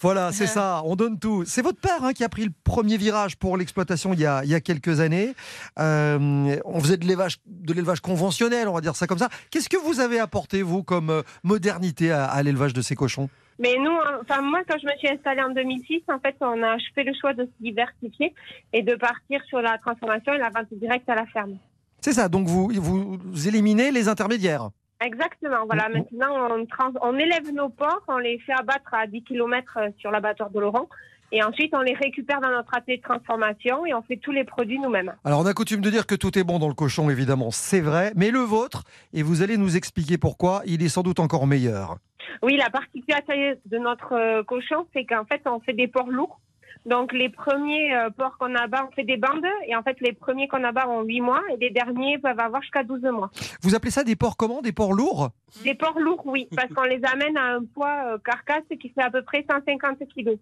[0.00, 1.44] Voilà, c'est ça, on donne tout.
[1.46, 4.42] C'est votre père hein, qui a pris le premier virage pour l'exploitation il, y a-
[4.44, 5.34] il y a quelques années.
[5.78, 9.28] Euh, on faisait de l'élevage, conventionnel, on va dire ça comme ça.
[9.50, 13.28] Qu'est-ce que vous avez apporté, vous, comme euh, modernité à, à l'élevage de ces cochons?
[13.58, 16.76] Mais nous, enfin moi, quand je me suis installée en 2006, en fait, on a
[16.94, 18.34] fait le choix de se diversifier
[18.74, 21.56] et de partir sur la transformation et la vente directe à la ferme.
[22.02, 24.68] C'est ça, donc vous, vous éliminez les intermédiaires.
[25.04, 25.66] Exactement.
[25.66, 25.88] Voilà.
[25.88, 30.10] Maintenant, on, trans- on élève nos porcs, on les fait abattre à 10 km sur
[30.10, 30.88] l'abattoir de Laurent.
[31.32, 34.44] Et ensuite, on les récupère dans notre atelier de transformation et on fait tous les
[34.44, 35.12] produits nous-mêmes.
[35.24, 37.80] Alors, on a coutume de dire que tout est bon dans le cochon, évidemment, c'est
[37.80, 41.48] vrai, mais le vôtre, et vous allez nous expliquer pourquoi, il est sans doute encore
[41.48, 41.96] meilleur.
[42.42, 46.38] Oui, la particularité de notre euh, cochon, c'est qu'en fait, on fait des porcs lourds.
[46.86, 49.44] Donc, les premiers euh, porcs qu'on abat, on fait des bandes.
[49.66, 52.62] Et en fait, les premiers qu'on abat ont 8 mois et les derniers peuvent avoir
[52.62, 53.30] jusqu'à 12 mois.
[53.62, 54.62] Vous appelez ça des porcs comment?
[54.62, 55.30] Des porcs lourds?
[55.64, 59.02] Des porcs lourds, oui, parce qu'on les amène à un poids euh, carcasse qui fait
[59.02, 60.38] à peu près 150 kilos,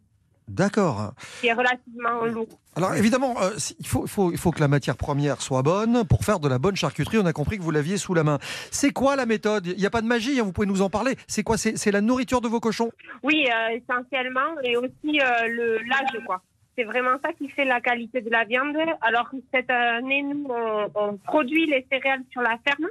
[0.47, 1.13] D'accord.
[1.41, 2.47] qui est relativement lourd.
[2.77, 6.05] Alors évidemment, euh, il, faut, il faut- il faut que la matière première soit bonne
[6.05, 7.19] pour faire de la bonne charcuterie.
[7.19, 8.39] On a compris que vous l'aviez sous la main.
[8.71, 9.67] C'est quoi la méthode?
[9.67, 11.15] Il n'y a pas de magie, hein, vous pouvez nous en parler.
[11.27, 11.57] C'est quoi?
[11.57, 12.91] C'est la nourriture de vos cochons?
[13.23, 16.43] Oui, euh, essentiellement, et aussi euh, l'âge, quoi.
[16.77, 18.77] C'est vraiment ça qui fait la qualité de la viande.
[19.01, 22.89] Alors cette année, nous, on, on produit les céréales sur la ferme.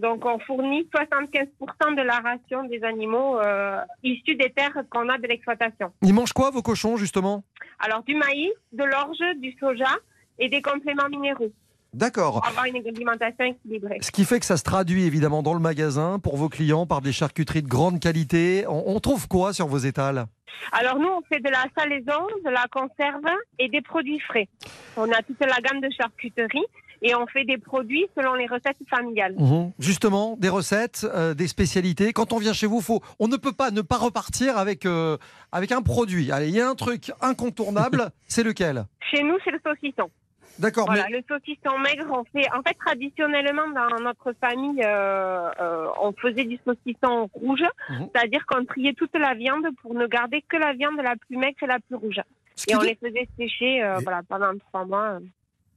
[0.00, 5.18] Donc, on fournit 75% de la ration des animaux euh, issus des terres qu'on a
[5.18, 5.92] de l'exploitation.
[6.02, 7.44] Ils mangent quoi vos cochons justement?
[7.78, 9.90] Alors, du maïs, de l'orge, du soja
[10.38, 11.52] et des compléments minéraux
[11.92, 12.34] D'accord.
[12.34, 13.98] pour avoir une alimentation équilibrée.
[14.00, 17.02] Ce qui fait que ça se traduit évidemment dans le magasin pour vos clients par
[17.02, 18.64] des charcuteries de grande qualité.
[18.68, 20.26] On, on trouve quoi sur vos étals?
[20.72, 23.26] Alors, nous, on fait de la salaison, de la conserve
[23.58, 24.48] et des produits frais.
[24.96, 26.64] On a toute la gamme de charcuterie
[27.02, 29.34] et on fait des produits selon les recettes familiales.
[29.38, 29.72] Mhm.
[29.78, 32.12] Justement, des recettes, euh, des spécialités.
[32.12, 35.16] Quand on vient chez vous, faut, on ne peut pas ne pas repartir avec, euh,
[35.52, 36.30] avec un produit.
[36.32, 38.84] Allez, il y a un truc incontournable, c'est lequel?
[39.10, 40.10] Chez nous, c'est le saucisson.
[40.58, 42.46] D'accord, Voilà, mais le saucisson maigre, on fait.
[42.54, 48.08] En fait, traditionnellement, dans notre famille, euh, euh, on faisait du saucisson rouge, Mhm.
[48.12, 51.56] c'est-à-dire qu'on triait toute la viande pour ne garder que la viande la plus maigre
[51.62, 52.20] et la plus rouge.
[52.56, 55.18] ce Et on les faisait sécher euh, Et- voilà, pendant trois mois.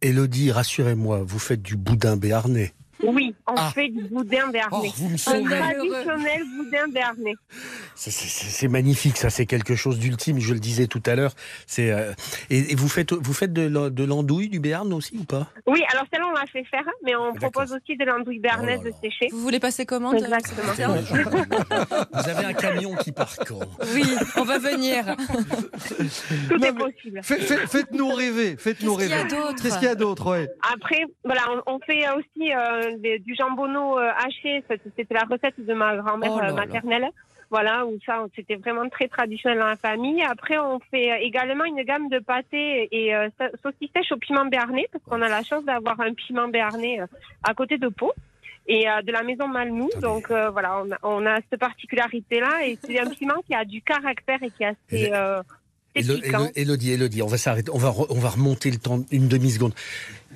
[0.03, 2.73] Elodie, rassurez-moi, vous faites du boudin béarnais.
[3.03, 3.71] Oui, on Ah.
[3.73, 4.91] fait du boudin béarnais.
[4.95, 7.33] vous me Un traditionnel boudin béarnais.
[7.95, 11.33] C'est- C'est c'est magnifique, ça c'est quelque chose d'ultime, je le disais tout à l'heure.
[11.67, 12.13] C'est euh,
[12.49, 15.47] et, et vous faites vous faites de de l'andouille du Béarn aussi ou pas?
[15.67, 18.89] Oui, alors celle-là, on l'a fait faire, mais on propose aussi de l'andouille béarnaise Oh
[19.01, 19.27] séchée.
[19.31, 20.15] Vous voulez passer commande?
[20.15, 20.73] Exactement.
[22.13, 23.59] Vous avez un camion qui part quand?
[23.93, 24.03] Oui,
[24.37, 25.15] on va venir.
[26.49, 27.19] Tout Non, est possible.
[27.23, 29.35] Fait- fait- Faites-nous rêver, faites-nous Qu'est-ce qu'il y a rêver.
[29.35, 29.63] d'autre?
[29.63, 30.31] Qu'est-ce qu'il y a d'autre?
[30.31, 30.49] Ouais.
[30.73, 34.63] Après, voilà, on, on fait aussi euh, des- du jambonneau euh, haché.
[34.97, 36.53] C'était la recette de ma grand-mère Oh euh, là.
[36.53, 37.07] maternelle.
[37.49, 40.23] Voilà, où ça, c'était vraiment très traditionnel dans la famille.
[40.23, 44.17] Après, on fait euh, également une gamme de pâtés et euh, sa- saucisses sèches au
[44.17, 47.05] piment béarnais, parce qu'on a la chance d'avoir un piment béarnais euh,
[47.43, 48.11] à côté de Pau
[48.65, 49.89] et euh, de la maison Malnou.
[50.01, 53.65] Donc euh, voilà, on a, on a cette particularité-là et c'est un piment qui a
[53.65, 55.43] du caractère et qui est assez euh,
[56.55, 59.73] Élodie, Élodie, on va s'arrêter, on va, re- on va remonter le temps une demi-seconde.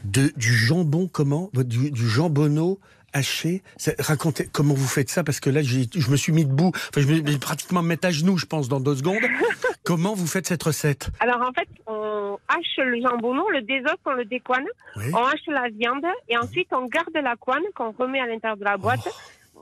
[0.04, 2.80] De, du jambon, comment du, du jambonneau
[3.14, 3.64] haché
[4.00, 7.08] Racontez comment vous faites ça, parce que là, je me suis mis debout, enfin, je
[7.08, 9.18] vais pratiquement me mettre à genoux, je pense, dans deux secondes.
[9.84, 11.10] Comment vous faites cette recette?
[11.22, 14.66] Alors en fait, on hache le jambonneau, le désosse, on le décoine,
[14.98, 15.06] Oui.
[15.14, 18.66] on hache la viande et ensuite on garde la coine qu'on remet à l'intérieur de
[18.66, 19.00] la boîte.
[19.08, 19.12] Oh.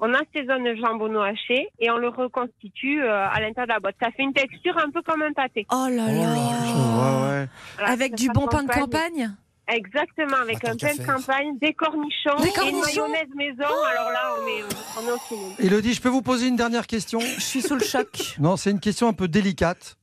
[0.02, 3.96] On assaisonne le jambonneau haché et on le reconstitue euh, à l'intérieur de la boîte.
[4.02, 5.68] Ça fait une texture un peu comme un pâté.
[5.72, 6.34] Oh là là.
[6.34, 7.48] Ouais, ouais.
[7.78, 9.32] Voilà, Avec du bon pain de campagne?
[9.68, 13.64] Exactement, avec Ah, un pain de campagne, des cornichons, Des et une cornichons mayonnaise maison.
[13.64, 14.64] Alors là, on est,
[15.00, 15.56] on est au cinéma.
[15.60, 17.20] Elodie, je peux vous poser une dernière question?
[17.20, 18.36] Je suis sous le choc.
[18.40, 19.98] Non, c'est une question un peu délicate.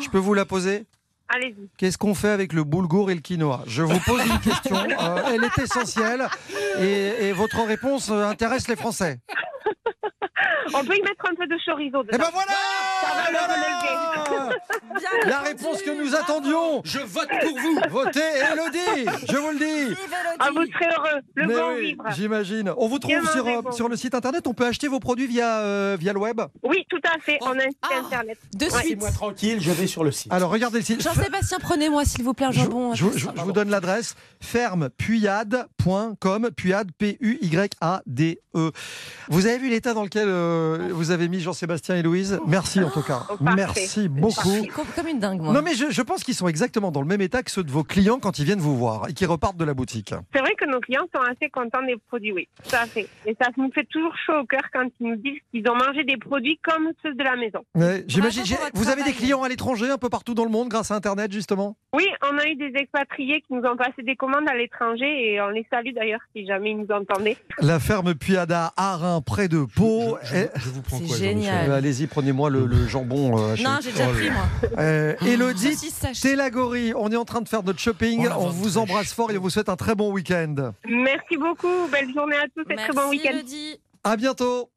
[0.00, 0.86] Je peux vous la poser?
[1.28, 1.68] Allez-y.
[1.76, 3.62] Qu'est-ce qu'on fait avec le boulgour et le quinoa?
[3.66, 4.76] Je vous pose une question.
[5.00, 6.26] euh, elle est essentielle
[6.80, 9.18] et, et votre réponse euh, intéresse les Français.
[10.74, 12.10] On peut y mettre un peu de chorizo dedans.
[12.14, 12.52] Eh ben voilà
[13.00, 14.48] Ça va le Voilà
[14.98, 18.20] Bien La réponse que nous attendions Je vote pour vous Votez
[18.52, 19.96] Elodie Je vous le dis
[20.38, 21.20] Ah, vous serez heureux.
[21.34, 22.04] Le Mais bon oui, vivre.
[22.10, 22.72] J'imagine.
[22.76, 24.46] On vous trouve sur, euh, sur le site internet.
[24.46, 26.40] On peut acheter vos produits via, euh, via le web?
[26.62, 27.38] Oui, tout à fait.
[27.40, 27.98] On a un site Ah.
[28.04, 28.38] internet.
[28.54, 28.70] De Ouais.
[28.70, 28.82] suite.
[28.84, 30.30] Laissez-moi tranquille, je vais sur le site.
[30.32, 31.00] Alors regardez le site.
[31.18, 32.94] Jean-Sébastien, prenez-moi s'il vous plaît un Je, jambon.
[32.94, 38.38] je- je- je vous donne l'adresse fermepuyade.com Puyade P-U-Y-A-D-E.
[38.58, 38.72] E.
[39.28, 42.40] Vous avez vu l'état dans lequel euh, vous avez mis Jean-Sébastien et Louise?
[42.46, 43.22] Merci en tout cas.
[43.30, 43.54] Oh, parfait.
[43.56, 44.48] Merci beaucoup.
[44.74, 45.52] Comme, comme une dingue, moi.
[45.52, 47.70] Non mais je, je pense qu'ils sont exactement dans le même état que ceux de
[47.70, 50.12] vos clients quand ils viennent vous voir et qui repartent de la boutique.
[50.34, 52.48] C'est vrai que nos clients sont assez contents des produits, oui.
[52.68, 53.06] Tout à fait.
[53.26, 56.02] Et ça nous fait toujours chaud au cœur quand ils nous disent qu'ils ont mangé
[56.04, 57.60] des produits comme ceux de la maison.
[57.76, 58.42] Ouais, J'imagine.
[58.74, 61.07] Vous avez des clients à l'étranger, un peu partout dans le monde, grâce à Internet
[61.30, 61.76] justement.
[61.94, 65.40] Oui, on a eu des expatriés qui nous ont passé des commandes à l'étranger et
[65.40, 67.36] on les salue d'ailleurs si jamais ils nous entendaient.
[67.60, 70.18] La ferme Puyada à Rhin, près de Pau.
[70.22, 71.70] Je, Et- je vous prends C'est quoi, génial.
[71.70, 73.56] Euh, Allez-y, prenez-moi le, le jambon euh.
[73.62, 74.44] Non, j'ai déjà Oh pris, moi.
[74.78, 75.14] Euh,
[75.90, 76.20] sèche.
[76.20, 78.26] Télagori, on est en train de faire notre shopping.
[78.30, 80.72] Oh, on vous embrasse fort et on vous souhaite un très bon week-end.
[80.88, 81.88] Merci beaucoup.
[81.90, 83.30] Belle journée à tous et très bon Merci, week-end.
[83.32, 83.80] Elodie.
[84.04, 84.70] À bientôt.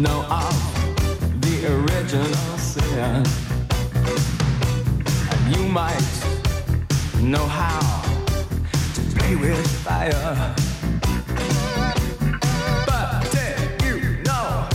[0.00, 3.24] Know of the original sin.
[5.32, 6.06] And you might
[7.22, 8.02] know how
[8.94, 10.54] to play with fire.
[12.86, 14.68] But did you know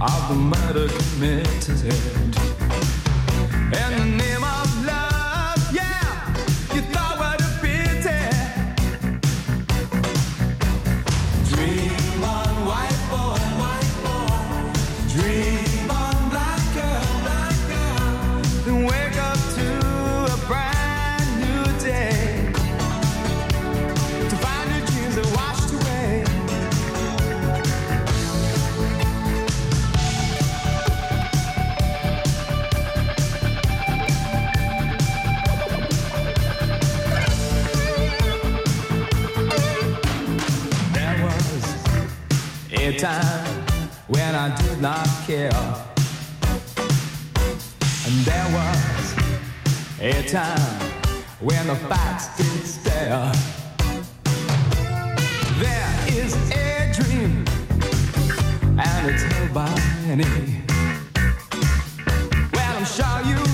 [0.00, 1.84] of the murder committed?
[3.74, 4.03] In
[42.86, 43.64] a time
[44.08, 45.50] when I did not care.
[48.04, 49.14] And there was
[50.00, 50.80] a time
[51.40, 53.32] when the facts did stare.
[55.64, 57.46] There is a dream,
[58.78, 60.62] and it's held by many.
[62.52, 63.53] Well, I'm sure you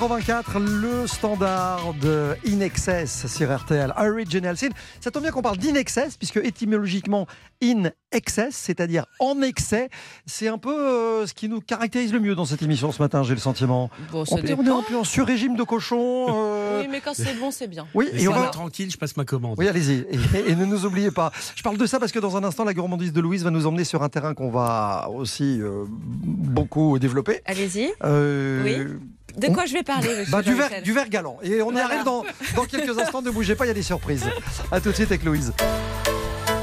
[0.00, 4.68] 1984, le standard de In Excess sur RTL, Original Sin.
[5.00, 7.26] Ça tombe bien qu'on parle d'In Excess, puisque étymologiquement,
[7.60, 9.88] In Excess, c'est-à-dire en excès,
[10.24, 13.24] c'est un peu euh, ce qui nous caractérise le mieux dans cette émission ce matin,
[13.24, 13.90] j'ai le sentiment.
[14.12, 16.26] Bon, On, est un peu en sur-régime de cochon.
[16.28, 17.88] euh, Oui, mais quand c'est bon, c'est bien.
[17.92, 18.42] Oui, Mais et on va...
[18.42, 19.56] va tranquille, je passe ma commande.
[19.58, 20.06] Oui, allez-y.
[20.36, 21.32] Et, et ne nous oubliez pas.
[21.56, 23.66] Je parle de ça parce que dans un instant, la gourmandise de Louise va nous
[23.66, 27.40] emmener sur un terrain qu'on va aussi euh, beaucoup développer.
[27.46, 27.90] Allez-y.
[28.04, 28.96] Euh, Oui.
[29.38, 31.38] De quoi je vais parler monsieur bah, du, verre, Jean-Michel du verre galant.
[31.42, 31.84] Et on y Voilà.
[31.86, 32.24] arrive dans,
[32.56, 33.22] dans quelques instants.
[33.22, 34.24] Ne bougez pas, il y a des surprises.
[34.72, 35.52] A tout de suite avec Louise.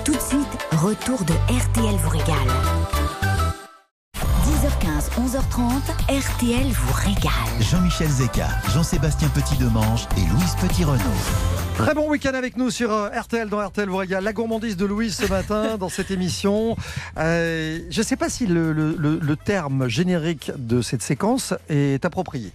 [0.03, 3.24] Tout de suite, retour de RTL vous régale.
[5.05, 7.31] 10h15, 11h30, RTL vous régale.
[7.61, 10.99] Jean-Michel Zeka, Jean-Sébastien Petit-Demange et Louise Petit-Renaud.
[11.77, 14.23] Très bon week-end avec nous sur euh, RTL dans RTL vous régale.
[14.23, 16.75] La gourmandise de Louise ce matin dans cette émission.
[17.17, 21.53] Euh, je ne sais pas si le, le- le- le terme générique de cette séquence
[21.69, 22.51] est approprié.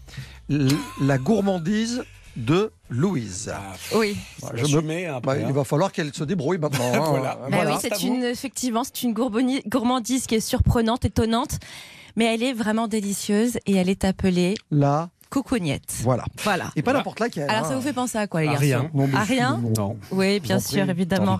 [0.48, 0.68] L-
[1.02, 2.02] La gourmandise
[2.36, 3.52] de Louise.
[3.94, 4.16] Oui.
[4.40, 5.20] Bah, Je me mets après.
[5.20, 5.46] Bah, hein.
[5.48, 6.92] il va falloir qu'elle se débrouille maintenant.
[6.94, 7.10] hein.
[7.10, 7.34] Voilà.
[7.42, 7.70] Bah Voilà.
[7.72, 11.58] oui, c'est une, effectivement, c'est une gourmandise qui est surprenante, étonnante,
[12.16, 15.94] mais elle est vraiment délicieuse et elle est appelée Là, coucougnette.
[16.02, 16.24] voilà.
[16.42, 16.70] Voilà.
[16.76, 17.48] Et pas n'importe laquelle.
[17.48, 17.68] Alors hein.
[17.68, 18.90] ça vous fait penser à quoi les À garçons rien.
[18.92, 19.96] Non, À rien Non.
[20.10, 21.38] Oui, bien sûr, prie, évidemment.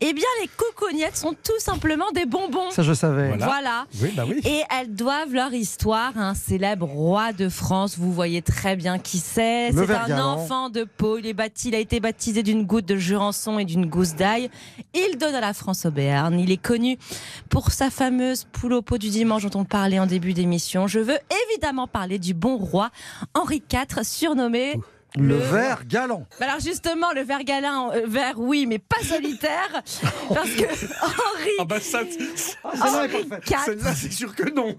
[0.00, 2.70] Eh bien, les coucougnettes sont tout simplement des bonbons.
[2.70, 3.28] Ça, je savais.
[3.28, 3.46] Voilà.
[3.46, 3.86] Voilà.
[4.00, 4.40] Oui, bah oui.
[4.44, 7.98] Et elles doivent leur histoire à un célèbre roi de France.
[7.98, 9.72] Vous voyez très bien qui c'est.
[9.72, 10.34] C'est un galant.
[10.34, 11.18] enfant de Pau.
[11.18, 14.50] Il, est bâti, il a été baptisé d'une goutte de Jurançon et d'une gousse d'ail.
[14.94, 16.38] Il donne à la France au Béarn.
[16.38, 16.98] Il est connu
[17.48, 20.86] pour sa fameuse poule au pot du dimanche dont on parlait en début d'émission.
[20.86, 21.18] Je veux
[21.50, 22.90] évidemment parler du bon roi
[23.34, 24.80] Henri IV, surnommé
[25.16, 26.26] Le verre galant.
[26.40, 29.82] bah alors justement, le ver galin, euh, vert oui, mais pas solitaire,
[30.28, 32.00] parce que Henri, Ah bah ça.
[32.02, 34.74] IV, celle-là, c'est sûr que non.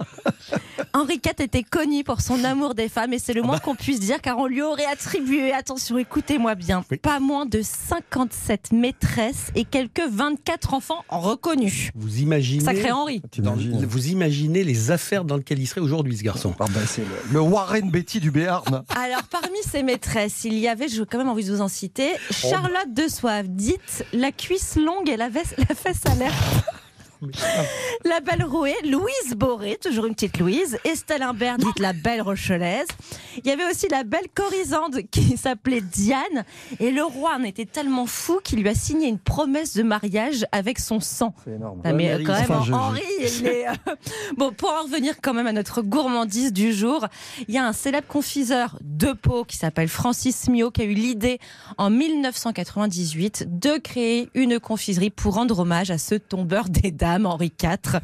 [0.96, 3.62] Henri IV était connu pour son amour des femmes et c'est le Ah moins bah.
[3.64, 6.98] qu'on puisse dire car on lui aurait attribué, attention écoutez-moi bien, Oui.
[6.98, 11.90] pas moins de 57 maîtresses et quelques 24 enfants reconnus.
[11.96, 12.64] Vous imaginez.
[12.64, 13.22] Sacré Henri.
[13.40, 16.54] dans- vous imaginez les affaires dans lesquelles il serait aujourd'hui, ce garçon.
[16.60, 18.84] Ah bah, c'est le, le Warren Betty du Béarn.
[18.96, 22.12] Alors parmi ces maîtresses, il y avait, j'ai quand même envie de vous en citer,
[22.30, 22.34] Oh.
[22.50, 26.34] Charlotte de Soif, dite la cuisse longue et la, veste- la fesse à l'air.
[28.06, 32.88] La belle rouée, Louise Boré, toujours une petite Louise, Estelle Imbert, dite la belle rochelaise.
[33.38, 36.44] Il y avait aussi la belle Corisande qui s'appelait Diane.
[36.80, 40.46] Et le roi en était tellement fou qu'il lui a signé une promesse de mariage
[40.52, 41.34] avec son sang.
[41.46, 41.82] C'est énorme.
[41.84, 43.68] Ah, mais quand même, enfin, je- je- Henri, il est.
[43.68, 43.72] euh,
[44.38, 47.08] Bon, pour en revenir quand même à notre gourmandise du jour,
[47.48, 50.94] il y a un célèbre confiseur de Pau qui s'appelle Francis Mio qui a eu
[50.94, 51.40] l'idée
[51.78, 57.52] en 1998 de créer une confiserie pour rendre hommage à ce tombeur des dames, Henri
[57.62, 58.00] IV.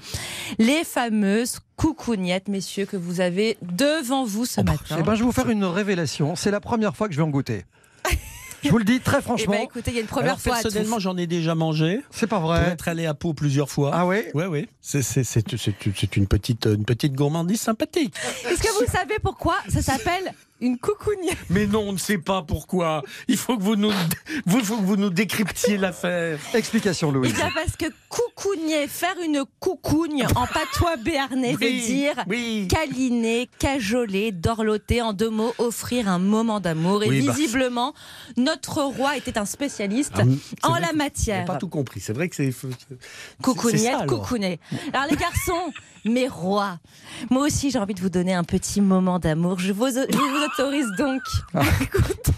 [0.57, 4.97] Les fameuses coucougnettes, messieurs, que vous avez devant vous ce matin.
[4.99, 6.35] Eh ben, je vais vous faire une révélation.
[6.35, 7.65] C'est la première fois que je vais en goûter.
[8.61, 9.53] Je vous le dis très Eh franchement.
[9.53, 10.59] ben, écoutez, il y a une première Alors, fois.
[10.59, 12.01] personnellement, j'en ai déjà mangé.
[12.11, 12.71] c'est pas Pour vrai.
[12.71, 13.91] être allé à Pau plusieurs fois.
[13.93, 14.67] Ah oui Ouais, ouais.
[14.81, 18.13] C'est, c'est, c'est, c'est, c'est une, petite, une petite gourmandise sympathique.
[18.49, 21.37] Est-ce que vous savez pourquoi ça s'appelle une coucougnette?
[21.49, 23.01] Mais non, on ne sait pas pourquoi.
[23.29, 23.93] Il faut que vous nous,
[24.45, 26.37] vous, faut que vous nous décryptiez l'affaire.
[26.53, 27.33] Explication, Eh Louise.
[27.35, 27.85] bien parce que
[28.43, 32.67] coucougner, faire une coucougne en patois béarnais veut dire oui.
[32.69, 37.03] câliner, cajoler, dorloter, en deux mots, offrir un moment d'amour.
[37.03, 37.33] Et Oui, bah.
[37.33, 37.93] visiblement,
[38.37, 41.45] notre roi était un spécialiste Ah, c'est en la matière.
[41.45, 41.99] pas tout compris.
[41.99, 42.51] C'est vrai que c'est.
[42.51, 42.97] c'est- c'est
[43.41, 45.07] Coucougnette, ça, alors.
[45.09, 45.73] les garçons,
[46.05, 46.79] mes rois,
[47.29, 49.59] moi aussi j'ai envie de vous donner un petit moment d'amour.
[49.59, 51.21] Je vous, je vous autorise donc
[51.53, 51.59] Ah.
[51.79, 52.31] à écouter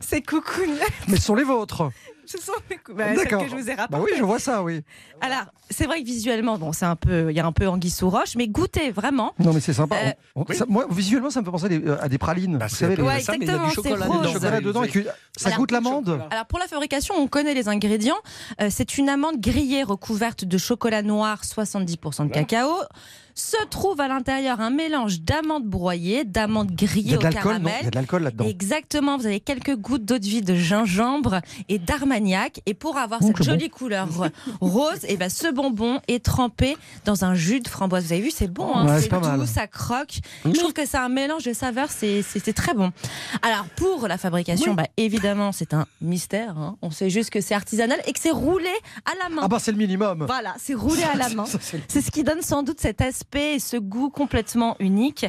[0.00, 0.80] ces coucounettes.
[1.08, 1.90] Mais ce sont les vôtres.
[2.30, 3.44] Ce sont mes cou- bah, celles D'accord.
[3.44, 4.04] que je vous ai Bah rapportées.
[4.12, 4.82] oui, je vois ça, oui.
[5.20, 7.90] Alors, c'est vrai que visuellement, bon, c'est un peu, il y a un peu anguille
[7.90, 9.32] sous roche, mais goûtez vraiment.
[9.38, 9.96] Non, mais c'est sympa.
[9.96, 12.18] Euh, On- on- ça- moi, visuellement, ça me fait penser à des, euh, à des
[12.18, 12.58] pralines.
[12.58, 14.32] Bah, vous c'est savez, Ouais, ça, mais il y a exactement, du chocolat dedans.
[14.32, 14.80] chocolat dedans.
[14.80, 15.06] avec une-
[15.36, 16.20] Ça goûte l'amande.
[16.30, 18.16] Alors pour la fabrication, on connaît les ingrédients.
[18.60, 22.70] Euh, c'est une amande grillée recouverte de chocolat noir, 70% de cacao.
[23.38, 27.42] Se trouve à l'intérieur un mélange d'amandes broyées, d'amandes grillées au non Il y a
[27.42, 27.90] caramel.
[27.90, 28.46] de l'alcool là-dedans.
[28.46, 32.62] Exactement, vous avez quelques gouttes d'eau de vie de gingembre et d'armagnac.
[32.64, 33.44] Et pour avoir Oh, cette bon.
[33.44, 34.08] jolie couleur
[34.62, 38.06] rose, et ben ce bonbon est trempé dans un jus de framboise.
[38.06, 40.20] Vous avez vu, c'est bon, hein, Ouais, c'est doux, ça croque.
[40.46, 42.24] Je trouve que c'est un mélange de saveurs, c'est
[42.54, 42.90] très bon.
[43.42, 46.56] Alors pour la fabrication, bah, évidemment, c'est un mystère.
[46.56, 46.76] hein.
[46.80, 48.70] On sait juste que c'est artisanal et que c'est roulé
[49.04, 49.42] à la main.
[49.44, 50.24] Ah bah c'est le minimum.
[50.26, 51.44] Voilà, c'est roulé à la main.
[51.86, 55.26] C'est ce qui donne sans doute cet aspect et ce goût complètement unique.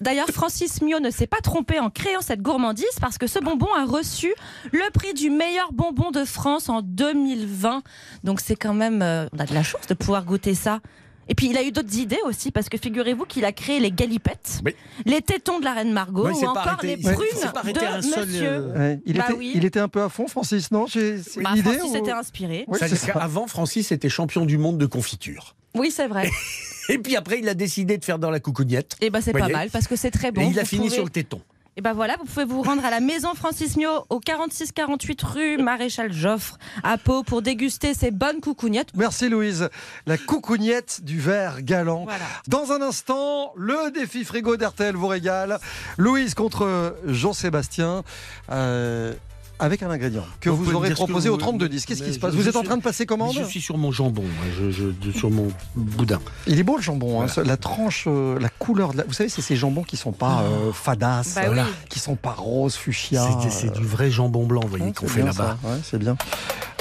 [0.00, 3.68] D'ailleurs, Francis Mio ne s'est pas trompé en créant cette gourmandise parce que ce bonbon
[3.76, 4.32] a reçu
[4.72, 7.82] le prix du meilleur bonbon de France en 2020.
[8.24, 10.80] Donc c'est quand même, euh, on a de la chance de pouvoir goûter ça.
[11.28, 13.92] Et puis il a eu d'autres idées aussi, parce que figurez-vous qu'il a créé les
[13.92, 14.74] galipettes, Oui.
[15.06, 16.96] les tétons de la reine Margot, Ouais, il s'est ou encore arrêté.
[16.96, 17.26] les prunes
[17.64, 18.48] il de à un seul, monsieur.
[18.48, 19.52] euh, Ouais, il, Bah était, oui.
[19.54, 20.86] il était un peu à fond, Francis, non?
[20.88, 22.64] C'est Bah, Francis ou- était inspiré.
[22.66, 22.78] Oui,
[23.12, 25.54] qu'avant, Francis était champion du monde de confiture.
[25.76, 26.28] Oui, c'est vrai.
[26.88, 28.96] Et puis après, il a décidé de faire dans la coucougnette.
[29.00, 30.42] Et ben c'est pas mal, parce que c'est très bon.
[30.42, 31.40] et il a fini pouvez- sur le téton.
[31.76, 35.56] Et ben voilà, vous pouvez vous rendre à la maison Francis Mio au 46-48 rue
[35.58, 38.88] Maréchal Joffre à Pau pour déguster ces bonnes coucougnettes.
[38.96, 39.68] Merci Louise.
[40.04, 42.02] La coucougnette du verre galant.
[42.04, 42.24] Voilà.
[42.48, 45.58] Dans un instant, le défi frigo d'RTL vous régale.
[45.96, 48.02] Louise contre Jean-Sébastien.
[48.50, 49.14] euh,
[49.60, 51.86] avec un ingrédient que Vous aurez proposé vous- au 3210.
[51.86, 53.92] Qu'est-ce qui se passe Vous êtes en train de passer commande Je suis sur mon
[53.92, 56.18] jambon, moi, je, je- sur mon boudin.
[56.46, 58.92] Il est beau le jambon, hein, la tranche, euh, la couleur.
[58.92, 61.70] De la- Vous savez, c'est ces jambons qui sont pas euh, fadasses, Bah voilà, oui.
[61.88, 63.24] qui sont pas roses, fuchsia.
[63.50, 65.58] C'est- du vrai jambon blanc, vous voyez, Ouais, qu'on fait là-bas.
[65.64, 66.16] ouais, c'est bien.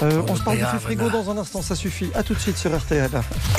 [0.01, 1.23] Euh, on se parle du frigo voilà.
[1.25, 2.09] dans un instant, ça suffit.
[2.15, 3.09] À tout de suite sur RTL.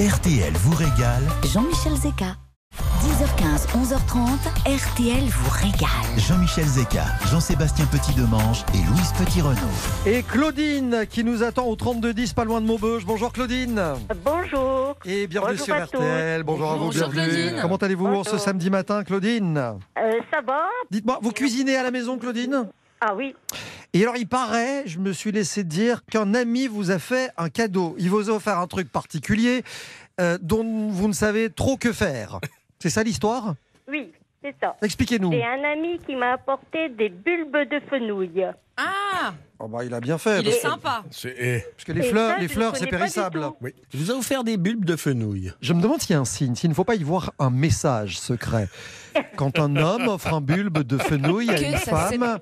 [0.00, 1.22] RTL vous régale.
[1.52, 2.36] Jean-Michel Zeka.
[2.80, 4.26] 10h15, 11h30,
[4.66, 6.18] RTL vous régale.
[6.18, 9.56] Jean-Michel Zeka, Jean-Sébastien Petit-Demange et Louise Petit-Renaud.
[10.06, 13.04] Et Claudine qui nous attend au 3210, pas loin de Maubeuge.
[13.04, 13.82] Bonjour Claudine.
[14.24, 14.96] Bonjour.
[15.04, 15.84] Et bienvenue Bonjour sur.
[15.84, 16.42] RTL.
[16.42, 17.12] Bonjour à vous, bienvenue.
[17.22, 17.58] Claudine.
[17.62, 22.18] Comment allez-vous ce samedi matin, Claudine Euh, ça va Dites-moi, vous cuisinez à la maison,
[22.18, 22.66] Claudine
[23.00, 23.34] Ah oui.
[23.92, 27.48] Et alors, il paraît, je me suis laissé dire qu'un ami vous a fait un
[27.48, 27.94] cadeau.
[27.98, 29.64] Il vous a offert un truc particulier
[30.20, 32.38] euh, dont vous ne savez trop que faire.
[32.80, 33.54] C'est ça l'histoire
[33.88, 34.12] Oui,
[34.42, 34.76] c'est ça.
[34.82, 35.32] Expliquez-nous.
[35.32, 38.44] J'ai un ami qui m'a apporté des bulbes de fenouil.
[38.76, 40.40] Ah, Oh bah, il a bien fait.
[40.40, 41.02] il est parce que- sympa.
[41.04, 41.22] Parce
[41.84, 43.40] que les Et fleurs, ça, les je fleurs c'est connais pas du périssable.
[43.42, 43.56] tout.
[43.60, 43.74] Oui.
[43.92, 45.52] Je vous ai offert des bulbes de fenouil.
[45.60, 47.50] Je me demande s'il y a un signe, s'il ne faut pas y voir un
[47.50, 48.68] message secret.
[49.36, 52.38] Quand un homme offre un bulbe de fenouil à Que une ça, c'est- femme,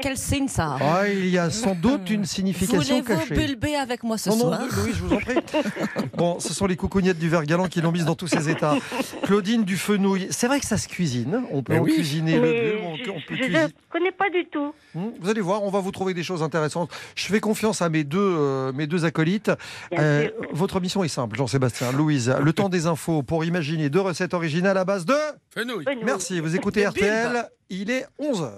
[0.00, 3.34] Quel signe ça ah, il y a sans doute une signification Voulez-vous cachée.
[3.34, 5.34] bulber avec moi ce non, non, soir oui, oui, je vous en prie.
[6.16, 8.76] Bon, ce sont les coucougnettes du verre galant qui l'ont mise dans tous ses états.
[9.24, 11.42] Claudine du fenouil, c'est vrai que ça se cuisine.
[11.50, 11.92] On peut en oui.
[11.94, 14.72] cuisiner le Mais bulbe, on, je on peut je ne connais pas du tout.
[14.94, 16.90] Hmm, Vous allez voir, on va vous trouver des choses intéressantes.
[17.14, 19.50] Je fais confiance à mes deux, euh, mes deux acolytes.
[19.98, 22.34] Euh, votre mission est simple, Jean-Sébastien, Louise.
[22.40, 25.14] Le temps des infos pour imaginer deux recettes originales à base de.
[25.50, 25.84] Fenouil.
[25.84, 26.04] Fenouil.
[26.04, 28.50] Merci, vous écoutez RTL, il est 11h.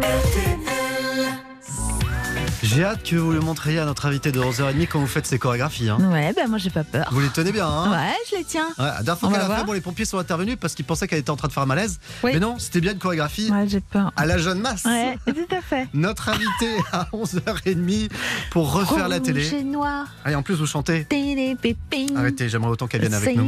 [0.00, 0.57] RTL.
[2.62, 5.38] J'ai hâte que vous le montriez à notre invité de 11h30 quand vous faites ces
[5.38, 5.88] chorégraphies.
[5.90, 5.98] hein.
[6.10, 7.08] Ouais, ben moi j'ai pas peur.
[7.12, 8.66] Vous les tenez bien, hein Ouais, je les tiens.
[8.78, 11.06] Ouais, la dernière fois qu'elle a fait, bon, les pompiers sont intervenus parce qu'ils pensaient
[11.06, 12.00] qu'elle était en train de faire un malaise.
[12.24, 12.32] Oui.
[12.34, 14.12] Mais non, c'était bien une chorégraphie Ouais, j'ai peur.
[14.16, 14.84] à la jeune masse.
[14.84, 15.86] Ouais, tout à fait.
[15.94, 18.10] Notre invité à 11h30
[18.50, 19.46] pour refaire la télé.
[19.54, 20.06] Et noir.
[20.28, 21.04] Et en plus, vous chantez.
[21.04, 22.06] Télépépé.
[22.16, 23.44] Arrêtez, j'aimerais autant qu'elle vienne avec nous.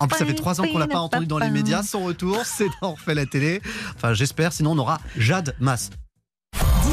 [0.00, 1.82] En plus, ça fait trois ans qu'on l'a pas entendu dans les médias.
[1.82, 3.60] Son retour, c'est dans On refait la télé.
[3.96, 4.52] Enfin, j'espère.
[4.52, 5.90] Sinon, on aura Jade Masse.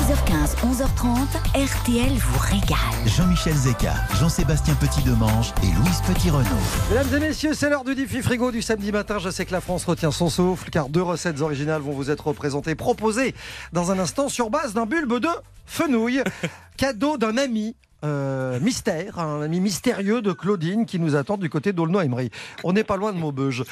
[0.09, 2.77] 10h15, 11h30, RTL vous régale.
[3.05, 6.49] Jean-Michel Zeka, Jean-Sébastien Petit-Demange et Louise Petit-Renaud.
[6.89, 9.19] Mesdames et messieurs, c'est l'heure du défi frigo du samedi matin.
[9.19, 12.25] Je sais que la France retient son souffle car deux recettes originales vont vous être
[12.25, 13.35] représentées, proposées
[13.71, 15.27] dans un instant sur base d'un bulbe de
[15.67, 16.23] fenouil,
[16.77, 17.75] cadeau d'un ami.
[18.03, 22.31] euh, mystère, un ami mystérieux de Claudine qui nous attend du côté d'Aulnoy-Emery.
[22.63, 23.63] On n'est pas loin de Maubeuge.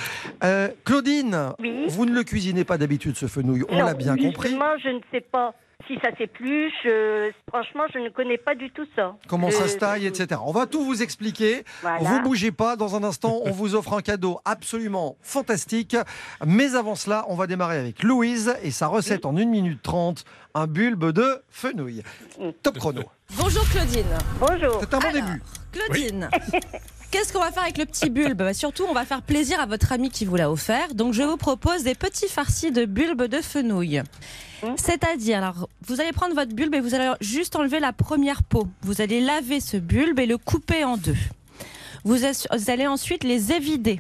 [0.44, 1.86] Euh, Claudine, Oui.
[1.90, 4.50] vous ne le cuisinez pas d'habitude ce fenouil, on Non, l'a bien compris.
[4.50, 5.54] justement, je ne sais pas
[5.86, 6.74] si ça s'épluche.
[6.86, 9.16] euh, franchement, je ne connais pas du tout ça.
[9.28, 10.42] Comment Euh, ça se taille, etc.
[10.44, 11.64] On va tout vous expliquer.
[11.82, 12.00] Voilà.
[12.00, 12.76] Vous bougez pas.
[12.76, 15.96] Dans un instant, on vous offre un cadeau absolument fantastique.
[16.46, 20.26] Mais avant cela, on va démarrer avec Louise et sa recette en 1 minute 30,
[20.56, 22.04] un bulbe de fenouil.
[22.64, 23.04] Top chrono.
[23.38, 24.06] Bonjour Claudine.
[24.40, 24.78] Bonjour.
[24.80, 25.42] C'est un bon Alors, début.
[25.72, 26.30] Claudine,
[27.12, 29.66] qu'est-ce qu'on va faire avec le petit bulbe Bah, Surtout, on va faire plaisir à
[29.66, 30.94] votre ami qui vous l'a offert.
[30.94, 34.02] Donc, je vous propose des petits farcis de bulbe de fenouil.
[34.76, 38.68] C'est-à-dire, alors, vous allez prendre votre bulbe et vous allez juste enlever la première peau.
[38.82, 41.16] Vous allez laver ce bulbe et le couper en deux.
[42.04, 42.20] Vous
[42.68, 44.00] allez ensuite les évider.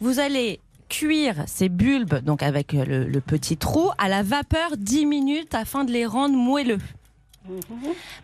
[0.00, 5.06] Vous allez cuire ces bulbes, donc avec le, le petit trou, à la vapeur 10
[5.06, 6.78] minutes afin de les rendre moelleux.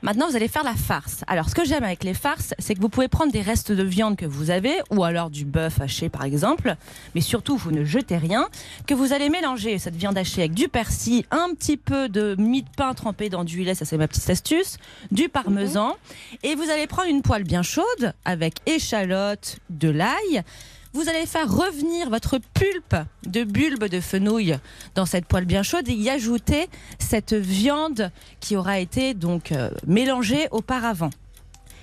[0.03, 1.25] Maintenant, vous allez faire la farce.
[1.27, 3.83] Alors, ce que j'aime avec les farces, c'est que vous pouvez prendre des restes de
[3.83, 6.75] viande que vous avez, ou alors du bœuf haché, par exemple,
[7.15, 8.49] mais surtout, vous ne jetez rien,
[8.87, 12.63] que vous allez mélanger cette viande hachée avec du persil, un petit peu de mie
[12.63, 14.79] de pain trempé dans du lait, ça c'est ma petite astuce,
[15.11, 15.97] du parmesan,
[16.43, 20.43] et vous allez prendre une poêle bien chaude avec échalote, de l'ail.
[20.93, 24.59] Vous allez faire revenir votre pulpe de bulbe de fenouil
[24.97, 26.69] dans cette poêle bien chaude et y ajouter
[26.99, 28.11] cette viande
[28.41, 31.11] qui aura été donc euh, mélangée auparavant.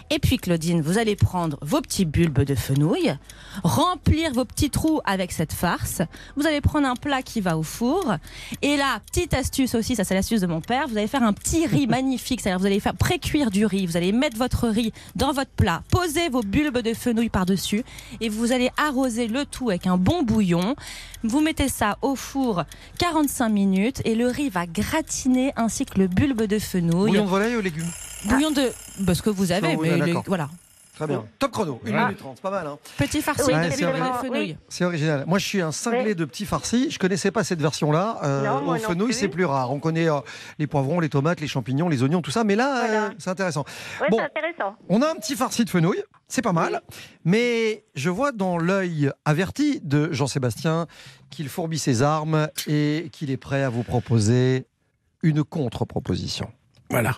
[0.10, 3.14] Et puis Claudine, vous allez prendre vos petits bulbes de fenouil,
[3.64, 6.02] remplir vos petits trous avec cette farce.
[6.38, 8.16] Vous allez prendre un plat qui va au four.
[8.62, 11.34] Et là, petite astuce aussi, ça c'est l'astuce de mon père, vous allez faire un
[11.34, 12.40] petit riz magnifique.
[12.40, 15.84] C'est-à-dire vous allez faire pré-cuire du riz, vous allez mettre votre riz dans votre plat,
[15.92, 17.84] poser vos bulbes de fenouil par-dessus
[18.22, 20.76] et vous allez arroser le tout avec un bon bouillon.
[21.24, 22.64] Vous mettez ça au four
[23.00, 27.12] 45 minutes et le riz va gratiner ainsi que le bulbe de fenouil.
[27.12, 27.92] Bouillon de volaille ou légumes
[28.26, 28.72] Bouillon de.
[29.00, 30.50] bah, ce que vous avez, Ah mais le- voilà.
[30.96, 31.26] Très bien.
[31.38, 32.06] Top chrono, 1 Ah.
[32.06, 32.66] minute 30, c'est pas mal.
[32.66, 32.80] Hein.
[32.98, 34.58] Petit farci de fenouil.
[34.68, 35.26] C'est original.
[35.28, 36.90] Moi, je suis un cinglé de petits farcis.
[36.90, 38.18] Je connaissais pas cette version-là.
[38.24, 39.72] Euh, au fenouil, c'est plus rare.
[39.72, 40.20] On connaît euh,
[40.58, 42.44] les poivrons, les tomates, les champignons, les oignons, tout ça.
[42.44, 43.64] Mais là, euh, c'est intéressant.
[44.02, 44.76] Ouais, Bon, c'est intéressant.
[44.90, 46.02] on a un petit farci de fenouil.
[46.28, 46.82] C'est pas mal.
[47.26, 50.88] Mais je vois dans l'œil averti de Jean-Sébastien
[51.30, 54.66] qu'il fourbit ses armes et qu'il est prêt à vous proposer
[55.22, 56.50] une contre-proposition.
[56.90, 57.18] Voilà.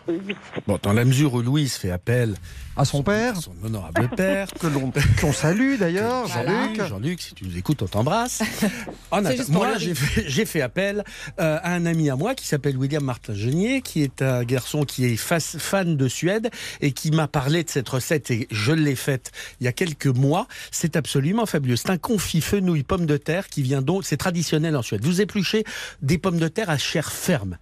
[0.68, 2.36] Bon, dans la mesure où Louise fait appel
[2.76, 4.92] à son père, son honorable père, que l'on
[5.22, 6.50] qu'on salue d'ailleurs, Jean-Luc.
[6.78, 6.88] Jean-Luc.
[6.88, 8.42] Jean-Luc, si tu nous écoutes, on t'embrasse.
[9.50, 11.04] Moi, j'ai fait, appel
[11.40, 14.84] euh, à un ami à moi qui s'appelle William Martin Genier, qui est un garçon
[14.86, 16.50] qui est fas- fan de Suède
[16.82, 20.08] et qui m'a parlé de cette recette et je l'ai faite il y a quelques
[20.08, 20.48] mois.
[20.72, 21.76] C'est absolument fabuleux.
[21.76, 25.04] C'est un confit fenouil pommes de terre qui vient donc, c'est traditionnel en Suède.
[25.04, 25.64] Vous épluchez
[26.02, 27.58] des pommes de terre à chair ferme.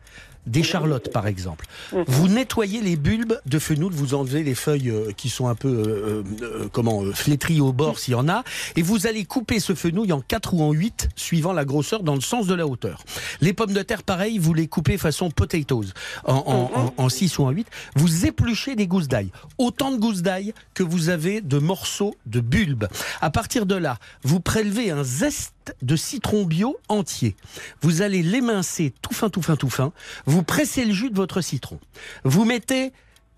[0.47, 1.65] Des charlottes, par exemple.
[2.07, 5.67] Vous nettoyez les bulbes de fenouil, vous enlevez les feuilles euh, qui sont un peu
[5.67, 8.43] euh, euh, comment flétries au bord s'il y en a,
[8.75, 12.15] et vous allez couper ce fenouil en 4 ou en 8, suivant la grosseur, dans
[12.15, 13.03] le sens de la hauteur.
[13.41, 15.93] Les pommes de terre, pareil, vous les coupez façon potatoes,
[16.25, 17.67] en, en, 6 ou en 8.
[17.95, 22.39] Vous épluchez des gousses d'ail, autant de gousses d'ail que vous avez de morceaux de
[22.39, 22.87] bulbes.
[23.21, 27.35] À partir de là, vous prélevez un zeste de citron bio entier.
[27.81, 29.91] Vous allez l'émincer tout fin, tout fin, tout fin.
[30.25, 31.79] Vous pressez le jus de votre citron.
[32.23, 32.91] Vous mettez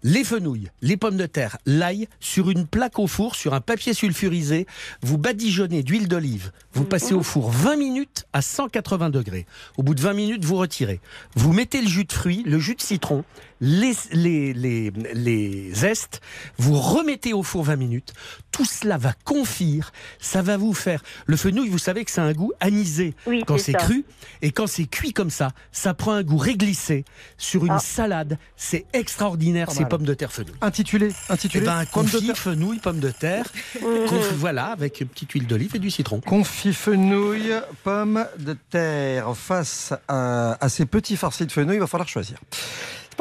[0.04, 3.94] les fenouilles, les pommes de terre, l'ail sur une plaque au four, sur un papier
[3.94, 4.66] sulfurisé.
[5.02, 6.52] Vous badigeonnez d'huile d'olive.
[6.74, 9.46] Vous passez au four 20 minutes à 180 degrés.
[9.78, 11.00] Au bout de 20 minutes, vous retirez.
[11.36, 13.24] Vous mettez le jus de fruits, le jus de citron,
[13.62, 16.22] les, les, les, les zestes.
[16.58, 18.14] Vous remettez au four 20 minutes.
[18.52, 19.92] Tout cela va confire.
[20.20, 21.04] Ça va vous faire.
[21.26, 23.78] Le fenouil, vous savez que c'est un goût anisé Oui, quand c'est ça.
[23.80, 24.06] cru.
[24.42, 27.06] Et quand c'est cuit comme ça, ça prend un goût réglissé
[27.38, 27.80] sur une Ah.
[27.80, 28.38] salade.
[28.56, 30.54] C'est extraordinaire, ces pommes de terre fenouil.
[30.62, 31.66] Intitulé, Eh intitulé.
[31.66, 33.46] ben, un pommes de confit, fenouil, pommes de terre.
[33.82, 36.22] Confi- voilà, avec une petite huile d'olive et du citron.
[36.22, 37.52] Confit fenouil,
[37.84, 39.36] pommes de terre.
[39.36, 42.38] Face à, à ces petits farcis de fenouil, il va falloir choisir.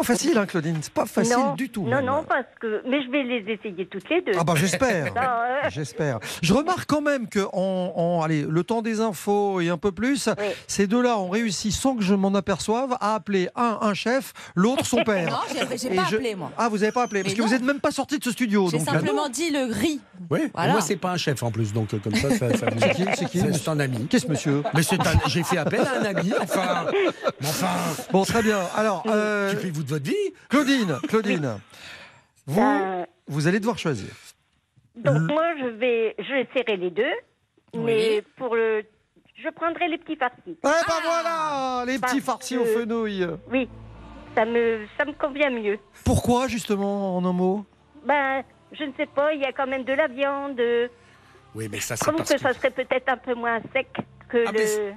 [0.03, 0.77] C'est pas facile, hein, Claudine.
[0.81, 1.83] C'est pas facile non, du tout.
[1.83, 2.05] Non, même.
[2.07, 2.83] non, parce que.
[2.89, 4.33] Mais je vais les essayer toutes les deux.
[4.39, 6.19] Ah bah j'espère, euh, j'espère.
[6.43, 9.93] Je remarque quand même que en, en- allez, le temps des infos et un peu
[9.93, 10.29] plus,
[10.67, 14.85] ces deux-là ont réussi sans que je m'en aperçoive à appeler un un chef, l'autre
[14.87, 15.31] son père.
[15.31, 15.39] Non,
[15.77, 16.51] j'ai- pas je- appelé, moi.
[16.57, 18.31] Ah vous avez pas appelé parce Mais que vous êtes même pas sorti de ce
[18.31, 18.69] studio.
[18.71, 20.01] J'ai euh, simplement dit le riz.
[20.31, 20.73] Oui, Voilà.
[20.73, 22.79] moi c'est pas un chef en plus, donc euh, comme ça, ça, ça vous...
[22.81, 24.07] C'est qui, c'est qui C'est un ami.
[24.09, 25.13] Qu'est-ce monsieur Mais c'est un...
[25.27, 26.87] j'ai fait appel à un ami, enfin,
[28.13, 28.59] Bon très bien.
[28.77, 29.53] Alors euh,
[29.89, 30.35] de votre vie.
[30.49, 31.61] Claudine, Claudine,
[32.47, 34.11] vous Euh, vous allez devoir choisir.
[34.97, 37.15] donc, moi, je vais, je vais serrer les deux.
[37.77, 38.83] Mais pour le.
[39.37, 40.41] Je prendrai les petits farcis.
[40.47, 43.25] Eh ben voilà, les petits farcis au que- fenouil.
[43.53, 43.69] Oui,
[44.35, 45.79] ça me, ça me convient mieux.
[46.05, 47.65] Pourquoi justement en un mot?
[48.05, 50.61] Ben, je ne sais pas, il y a quand même de la viande.
[51.55, 52.41] Oui, mais ça Je c'est trouve que que...
[52.41, 53.89] ça serait peut-être un peu moins sec
[54.29, 54.93] que Ah, mais le.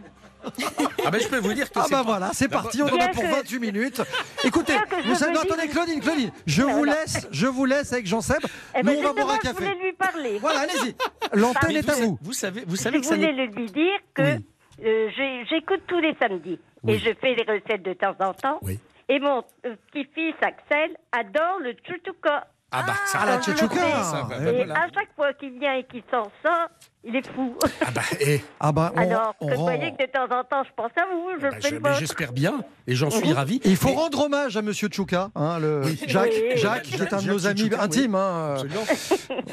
[1.05, 2.85] Ah ben je peux vous dire que Ah c'est bah pas- voilà, c'est parti, on
[2.87, 4.01] en a pour que- 28 minutes.
[4.43, 4.73] Écoutez,
[5.05, 8.39] vous savez, non, attendez, Claudine, Claudine, je vous laisse, je vous laisse avec Jean Seb.
[8.75, 9.73] Eh Nous, ben, on va boire un justement, je café.
[9.73, 10.37] voulais lui parler.
[10.39, 10.95] Voilà, allez-y.
[11.33, 12.33] L'antenne est à vous, vous.
[12.33, 14.45] savez, vous savez Je que ça voulais lui dire que Oui.
[14.85, 15.09] euh,
[15.49, 16.93] j'écoute tous les samedis Oui.
[16.93, 18.59] et je fais les recettes de temps en temps.
[18.61, 18.79] Oui.
[19.09, 22.47] Et mon euh, petit-fils Axel adore le tchouchouka.
[22.73, 24.75] Ah bah ça, Ah, la Et voilà.
[24.83, 26.69] à chaque fois qu'il vient et qu'il sort ça,
[27.03, 27.55] il est fou.
[27.81, 30.43] Ah bah, eh, Ah bah, on, Alors, on vous rend- voyez que de temps en
[30.43, 33.33] temps, je pense à vous, je bah, fais je- le j'espère bien, et j'en suis
[33.33, 33.59] ravi.
[33.65, 35.99] Il faut Mais- rendre hommage à Monsieur Tchouka, hein, le Oui.
[36.07, 36.57] Jacques, Oui.
[36.57, 38.15] Jacques, qui est un de nos amis intimes.
[38.15, 38.53] hein.
[38.53, 38.83] Absolument.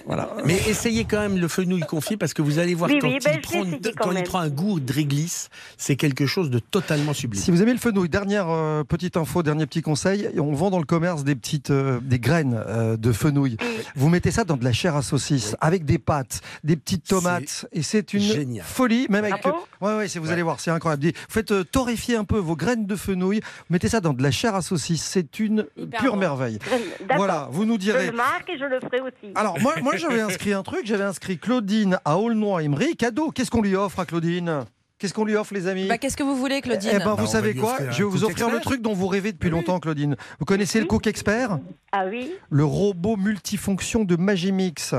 [0.06, 0.30] Voilà.
[0.46, 3.18] Mais essayez quand même le fenouil confit parce que vous allez voir Oui, quand, oui,
[3.20, 6.58] il, ben, prend, quand quand il prend un goût de réglisse, c'est quelque chose de
[6.58, 7.42] totalement sublime.
[7.42, 10.78] Si vous aimez le fenouil, dernière euh, petite info, dernier petit conseil, on vend dans
[10.78, 13.58] le commerce des petites euh, des graines euh, de fenouil.
[13.96, 17.37] Vous mettez ça dans de la chair à saucisse avec des pâtes, des petites tomates
[17.72, 18.64] et c'est une génial.
[18.64, 20.32] folie même avec Ah bon Ouais ouais, c'est- vous Ouais.
[20.32, 21.06] allez voir, c'est incroyable.
[21.06, 24.30] Vous faites euh, torréfier un peu vos graines de fenouil, mettez ça dans de la
[24.30, 26.18] chair à saucisse, c'est une Hyper pure bon.
[26.20, 26.58] merveille.
[27.00, 27.16] D'accord.
[27.16, 29.32] Voilà, vous nous Je direz le marque et je le ferai aussi.
[29.34, 32.96] alors, moi, moi j'avais inscrit un truc, j'avais inscrit Claudine à Aulnoy-Emery.
[32.96, 34.64] Cadeau, qu'est-ce qu'on lui offre à Claudine?
[34.98, 35.86] Qu'est-ce qu'on lui offre, les amis?
[35.86, 36.90] Bah, Qu'est-ce que vous voulez, Claudine?
[36.92, 37.76] Eh ben, Bah, vous on savez quoi?
[37.90, 38.60] Je vais vous Cook offrir le Expert.
[38.72, 40.16] truc dont vous rêvez depuis longtemps, Claudine.
[40.40, 41.60] Vous connaissez le Cook Expert?
[41.92, 44.96] Ah oui Le robot multifonction de Magimix.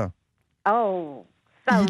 [0.66, 1.26] Oh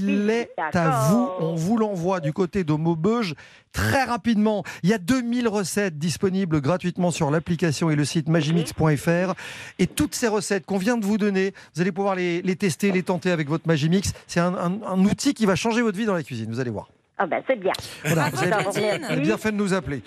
[0.02, 1.28] Il oui, est à vous.
[1.40, 3.34] On vous l'envoie du côté de Maubeuge
[3.72, 4.64] très rapidement.
[4.82, 9.34] Il y a 2000 recettes disponibles gratuitement sur l'application et le site magimix.fr.
[9.78, 12.90] Et toutes ces recettes qu'on vient de vous donner, vous allez pouvoir les, les tester,
[12.92, 14.12] les tenter avec votre Magimix.
[14.26, 16.50] C'est un, un- un outil qui va changer votre vie dans la cuisine.
[16.50, 16.88] Vous allez voir.
[17.22, 17.72] Ah ben c'est bien.
[18.02, 19.20] Voilà, vous avez vous avez remercie.
[19.20, 20.02] bien fait de nous appeler.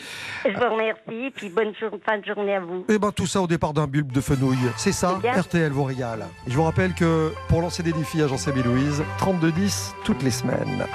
[0.45, 2.85] Je vous remercie, puis bonne jour- fin de journée à vous.
[2.89, 4.57] Et ben tout ça au départ d'un bulbe de fenouil.
[4.77, 5.19] C'est ça.
[5.23, 6.25] RTL vous régale.
[6.47, 10.31] Et je vous rappelle que pour lancer des défis à Jean-Sébé Louise, 3210 toutes les
[10.31, 10.85] semaines.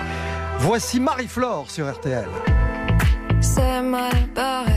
[0.58, 2.26] Voici Marie-Flore sur RTL.
[3.40, 4.72] C'est mal barré.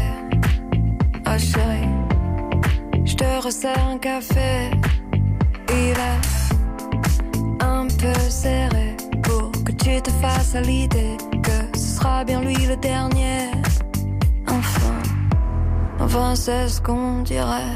[1.26, 1.90] Ah chérie,
[3.04, 4.70] je te resserre un café.
[5.70, 8.91] Il est un peu serré
[9.84, 13.50] tu te fasses à l'idée que ce sera bien lui le dernier.
[14.48, 14.94] Enfin,
[16.00, 17.76] enfin c'est ce qu'on dirait.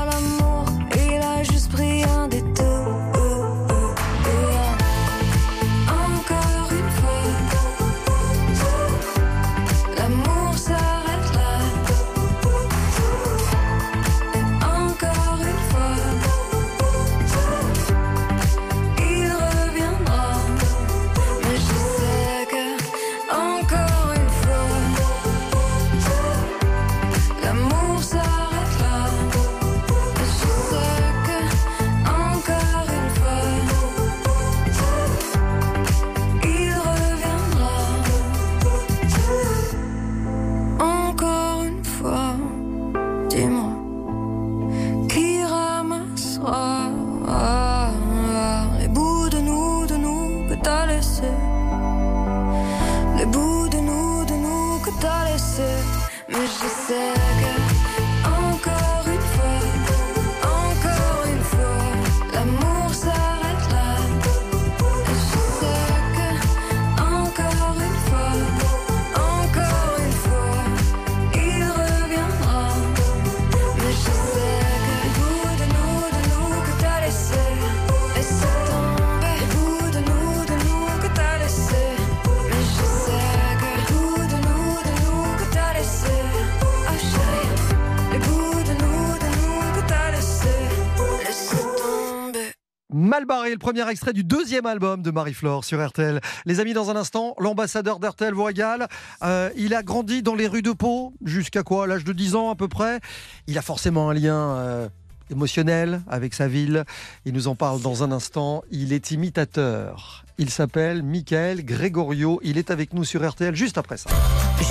[93.61, 96.19] premier extrait du deuxième album de Marie-Flore sur RTL.
[96.45, 98.87] Les amis, dans un instant, l'ambassadeur d'RTL vous régale.
[99.23, 102.49] Euh, il a grandi dans les rues de Pau, jusqu'à quoi L'âge de 10 ans
[102.49, 102.99] à peu près.
[103.45, 104.89] Il a forcément un lien euh,
[105.29, 106.85] émotionnel avec sa ville.
[107.25, 108.63] Il nous en parle dans un instant.
[108.71, 110.25] Il est imitateur.
[110.39, 112.39] Il s'appelle Michael Gregorio.
[112.43, 114.09] Il est avec nous sur RTL juste après ça.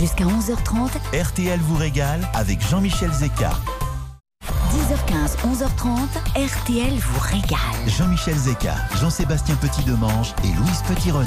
[0.01, 3.53] Jusqu'à 11h30, RTL vous régale avec Jean-Michel Zeka.
[4.71, 5.97] 10h15, 11h30,
[6.37, 7.59] RTL vous régale.
[7.89, 11.27] Jean-Michel Zeka, Jean-Sébastien Petit-Demange et Louise Petit-Renaud.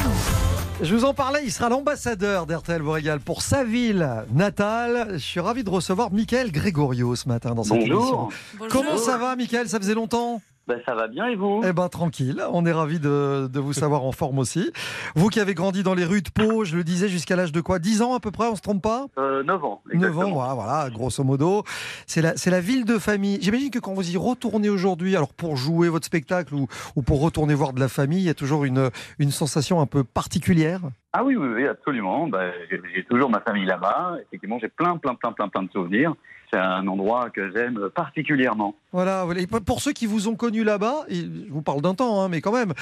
[0.81, 5.09] Je vous en parlais, il sera l'ambassadeur d'RTL vous régale pour sa ville natale.
[5.13, 8.29] Je suis ravi de recevoir Michael Gregorio ce matin dans cette Bonjour.
[8.53, 8.67] émission.
[8.69, 9.67] Comment ça va, Michael?
[9.67, 10.41] Ça faisait longtemps?
[10.67, 11.61] Ben, ça va bien et vous?
[11.67, 14.71] Eh ben tranquille, on est ravi de, de vous savoir en forme aussi.
[15.13, 17.59] Vous qui avez grandi dans les rues de Pau, je le disais jusqu'à l'âge de
[17.59, 17.79] quoi?
[17.79, 19.07] 10 ans à peu près, on se trompe pas?
[19.17, 19.81] Euh, 9 ans.
[19.87, 20.23] 9 exactement.
[20.23, 21.63] ans, voilà, voilà, grosso modo.
[22.07, 23.39] C'est la, c'est la ville de famille.
[23.41, 27.19] J'imagine que quand vous y retournez aujourd'hui, alors pour jouer votre spectacle ou, ou pour
[27.19, 28.89] retourner voir de la famille, il y a toujours une,
[29.19, 30.79] une sensation un peu particulière?
[31.15, 32.27] Ah oui, oui, oui, absolument.
[32.27, 34.17] Ben, j'ai- toujours ma famille là-bas.
[34.27, 36.13] Effectivement, j'ai plein, plein, plein, plein, plein de souvenirs.
[36.51, 38.75] C'est un endroit que j'aime particulièrement.
[38.91, 39.41] Voilà, voilà.
[39.41, 42.41] Et pour ceux qui vous ont connu là-bas, je vous parle d'un temps, hein, mais
[42.41, 42.73] quand même,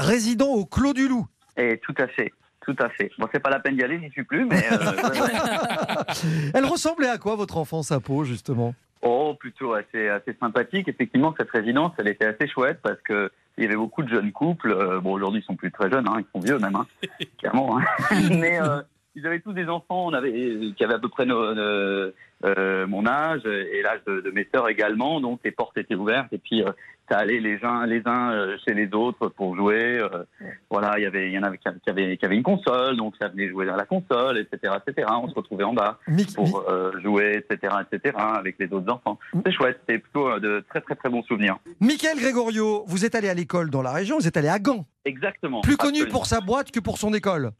[0.00, 1.26] résident au Clos du Loup.
[1.56, 2.32] Et tout à fait,
[2.64, 3.10] tout à fait.
[3.18, 4.62] Bon, c'est pas la peine d'y aller, j'y suis plus, mais.
[4.72, 6.02] euh.
[6.54, 8.74] Elle ressemblait à quoi votre enfance à Pau, justement?
[9.02, 10.88] Oh, plutôt assez, assez sympathique.
[10.88, 14.32] Effectivement, cette résidence, elle était assez chouette parce que il y avait beaucoup de jeunes
[14.32, 14.70] couples.
[14.72, 16.86] Euh, bon, aujourd'hui, ils sont plus très jeunes, hein, ils sont vieux même, hein,
[17.38, 17.78] clairement.
[17.78, 17.84] hein.
[18.30, 18.82] Mais euh,
[19.14, 20.06] ils avaient tous des enfants.
[20.06, 20.30] On avait,
[20.76, 22.10] qui avaient à peu près nos, nos-
[22.44, 25.20] euh, mon âge et l'âge de, de mes sœurs également.
[25.22, 26.70] Donc les portes étaient ouvertes et puis euh,
[27.08, 29.98] ça allait les uns les uns euh, chez les autres pour jouer.
[29.98, 30.24] euh,
[30.70, 33.48] Voilà, il y avait il y en avait qui avaient une console, donc ça venait
[33.48, 35.08] jouer à la console, etc., etc.
[35.22, 35.98] On se retrouvait en bas
[36.34, 38.16] pour euh, jouer, etc., etc.
[38.18, 39.18] avec les autres enfants.
[39.44, 41.58] C'est chouette, c'était plutôt de très très très bons souvenirs.
[41.80, 44.84] Michael Gregorio, vous êtes allé à l'école dans la région, vous êtes allé à Gand.
[45.04, 45.60] Exactement.
[45.60, 47.50] Plus connu pour sa boîte que pour son école.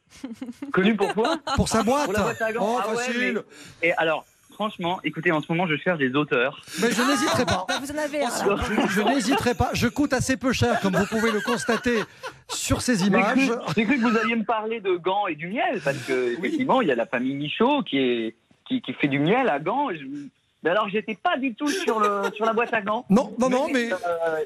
[0.73, 1.37] Connu pour quoi?
[1.55, 2.05] Pour sa boîte.
[2.07, 2.61] Pour la boîte à gants.
[2.63, 3.43] Oh, Ah ouais, facile.
[3.83, 4.25] mais- Et alors,
[4.57, 6.61] franchement, écoutez, en ce moment, je cherche des auteurs.
[6.81, 7.67] Mais je n'hésiterai pas.
[7.81, 8.31] Vous en avez un.
[8.31, 9.71] Je, je n'hésiterai pas.
[9.75, 11.99] Je coûte assez peu cher, comme vous pouvez le constater
[12.49, 13.51] sur ces images.
[13.77, 16.81] J'ai cru, que vous alliez me parler de Gand et du miel, parce que effectivement,
[16.81, 18.35] il y a la famille Michaud qui, est,
[18.67, 19.91] qui, qui fait du miel à Gand.
[19.91, 20.05] Et je-
[20.63, 23.05] Mais alors, j'étais pas du tout sur, le, sur la boîte à gants.
[23.11, 23.97] Non, non, non, mais- euh,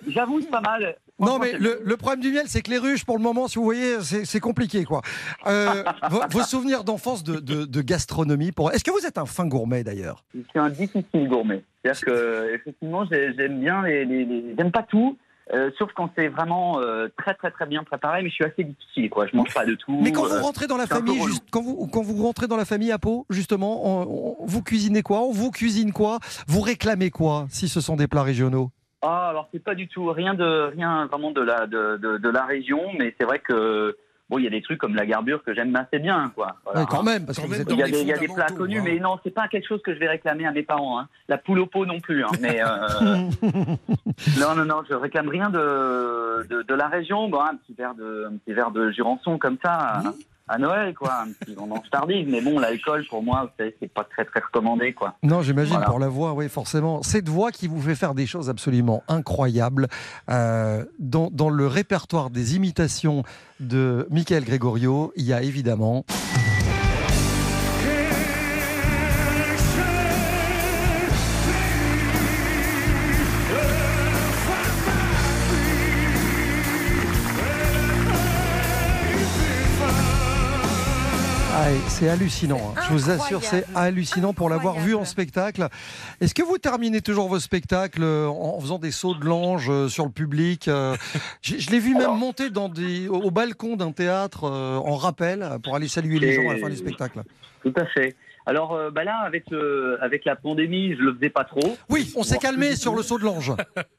[0.09, 0.97] J'avoue, c'est pas mal.
[1.21, 3.59] Non, mais le, le problème du miel, c'est que les ruches, pour le moment, si
[3.59, 5.03] vous voyez, c'est compliqué, quoi.
[5.47, 8.73] Euh, vos, vos souvenirs d'enfance de, de- de gastronomie, pour...
[8.73, 10.25] est-ce que vous êtes un fin gourmet d'ailleurs?
[10.35, 11.63] Je suis un difficile gourmet.
[11.85, 14.05] C'est-à-dire que, effectivement, j'ai- j'aime bien les.
[14.05, 15.17] les, les- J'aime pas tout.
[15.53, 18.63] euh, sauf quand c'est vraiment euh, très très très bien préparé, mais je suis assez
[18.63, 19.27] difficile quoi.
[19.27, 19.99] Je mange pas de tout.
[20.01, 22.57] Mais quand euh, vous rentrez dans la famille, juste, quand, vous, quand vous rentrez dans
[22.57, 25.23] la famille à Pau, justement, on- on- vous cuisinez quoi?
[25.23, 26.19] On vous cuisine quoi?
[26.47, 28.71] Vous réclamez quoi si ce sont des plats régionaux?
[29.03, 32.29] Ah, alors c'est pas du tout rien de rien vraiment de la de, de, de
[32.29, 33.97] la région, mais c'est vrai que
[34.31, 36.57] bon, il y a des trucs comme la garbure que j'aime assez bien, quoi.
[36.65, 36.81] Voilà.
[36.81, 38.19] Ouais, quand même, parce que vous êtes il y a des, les il y a
[38.19, 38.83] des plats connus, hein.
[38.85, 41.01] mais non, c'est pas quelque chose que je vais réclamer à mes parents.
[41.01, 41.09] Hein.
[41.29, 42.31] La poule au pot non plus, hein.
[42.41, 43.31] mais euh,
[44.39, 47.29] non, non, non, je réclame rien de de, de la région.
[47.29, 49.73] Bon, un petit verre de un petit verre de Jurançon comme ça.
[49.73, 50.03] À,
[50.53, 53.93] à Noël, quoi, un petit vendange tardive, mais bon, l'alcool pour moi, vous savez, c'est
[53.93, 55.15] pas très très recommandé, quoi.
[55.23, 55.89] Non, j'imagine Voilà.
[55.89, 57.03] pour la voix, oui, forcément.
[57.05, 59.87] Cette voix qui vous fait faire des choses absolument incroyables.
[60.29, 63.23] Euh, dans, dans le répertoire des imitations
[63.61, 66.05] de Michael Gregorio, il y a évidemment.
[81.89, 82.81] C'est hallucinant, hein.
[82.89, 85.69] je vous assure, c'est hallucinant pour l'avoir vu en spectacle.
[86.21, 89.89] Est-ce que vous terminez toujours vos spectacles euh, en faisant des sauts de l'ange euh,
[89.89, 90.97] sur le public euh,
[91.43, 95.47] Je, je l'ai vu même monter dans des, au au balcon d'un théâtre en rappel
[95.63, 97.23] pour aller saluer les gens à la fin du spectacle.
[97.63, 98.17] Tout à fait.
[98.51, 101.77] Alors euh, bah là, avec, le, avec la pandémie, je le faisais pas trop.
[101.89, 103.53] Oui, on s'est calmé sur le saut de l'ange.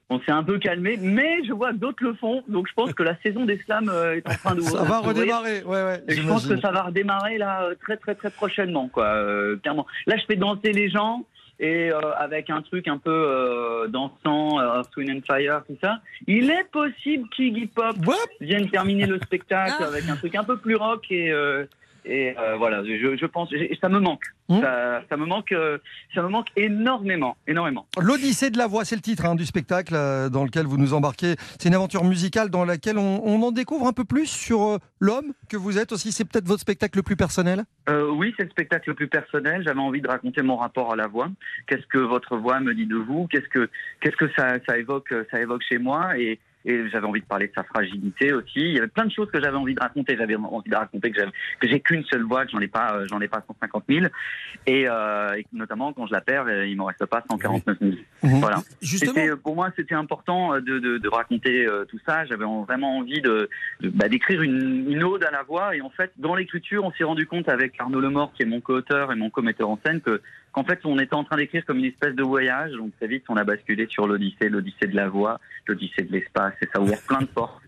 [0.09, 2.43] On s'est un peu calmé, mais je vois que d'autres le font.
[2.49, 4.99] Donc je pense que la saison des slams euh, est en train de Ça va
[4.99, 6.03] redémarrer, ouais, ouais.
[6.09, 9.05] Et je pense que ça va redémarrer là euh, très très très prochainement, quoi.
[9.05, 9.87] euh, clairement.
[10.05, 11.23] Là, je fais danser les gens
[11.61, 15.99] et euh, avec un truc un peu euh, dansant, euh, and Fire, tout ça.
[16.27, 17.95] Il est possible qu'Iggy Pop
[18.41, 21.65] vienne terminer le spectacle avec un truc un peu plus rock et euh,
[22.05, 23.49] et euh, voilà, je, je pense,
[23.81, 24.23] ça me manque.
[24.49, 25.77] Ça, ça me manque, euh,
[26.13, 27.87] ça me manque énormément, énormément.
[27.99, 30.93] L'Odyssée de la voix, c'est le titre hein, du spectacle euh, dans lequel vous nous
[30.93, 31.35] embarquez.
[31.57, 35.31] C'est une aventure musicale dans laquelle on, on en découvre un peu plus sur l'homme
[35.47, 36.11] que vous êtes aussi.
[36.11, 37.63] C'est peut-être votre spectacle le plus personnel?
[37.87, 39.63] Euh, oui, c'est le spectacle le plus personnel.
[39.65, 41.29] J'avais envie de raconter mon rapport à la voix.
[41.67, 43.27] Qu'est-ce que votre voix me dit de vous?
[43.27, 43.69] Qu'est-ce que
[44.01, 46.17] qu'est-ce que ça, ça évoque ça évoque chez moi?
[46.17, 48.59] Et et j'avais envie de parler de sa fragilité aussi.
[48.59, 50.15] Il y avait plein de choses que j'avais envie de raconter.
[50.17, 51.21] J'avais envie de raconter que
[51.63, 54.05] j'ai qu'une seule voix, que j'en ai pas, euh, j'en ai pas 150 000.
[54.67, 57.91] Et, euh, et notamment quand je la perds, euh, il m'en reste pas 149 000.
[58.23, 58.57] Voilà.
[58.81, 62.25] Justement- euh, pour moi, c'était important de, de, de raconter euh, tout ça.
[62.25, 63.49] J'avais en- vraiment envie de,
[63.81, 65.75] de- bah, d'écrire une, une ode à la voix.
[65.75, 68.61] Et en fait, dans l'écriture, on s'est rendu compte avec Arnaud Lemort, qui est mon
[68.61, 70.21] co-auteur et mon co-metteur en scène, que
[70.51, 72.71] qu'en fait, on était en train d'écrire comme une espèce de voyage.
[72.73, 76.53] Donc très vite, on a basculé sur l'Odyssée, l'Odyssée de la voix, l'Odyssée de l'espace.
[76.61, 77.61] Et ça a ouvert plein de portes,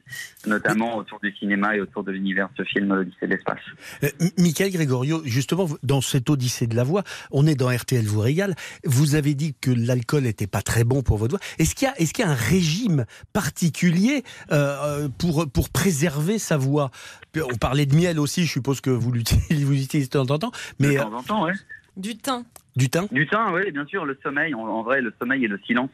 [0.46, 3.60] notamment autour du cinéma et autour de l'univers de ce film, l'Odyssée de l'espace.
[4.04, 8.20] Euh, Michael Gregorio, justement, dans cette odyssée de la voix, on est dans RTL vous
[8.20, 8.56] régale.
[8.84, 11.46] Vous avez dit que l'alcool n'était pas très bon pour votre voix.
[11.60, 15.70] Est-ce qu'il y a, est-ce qu'il y a un régime particulier euh, euh, pour pour
[15.70, 16.92] préserver sa voix?
[17.36, 18.46] On parlait de miel aussi.
[18.46, 20.52] Je suppose que vous l'utilisez, vous l'utilisez de temps en temps.
[20.80, 21.54] Mais de temps en temps, ouais.
[21.96, 22.44] Du thym.
[22.76, 23.08] Du thym.
[23.12, 24.06] Du thym, oui, bien sûr.
[24.06, 25.90] Le sommeil, en, en vrai, le sommeil et le silence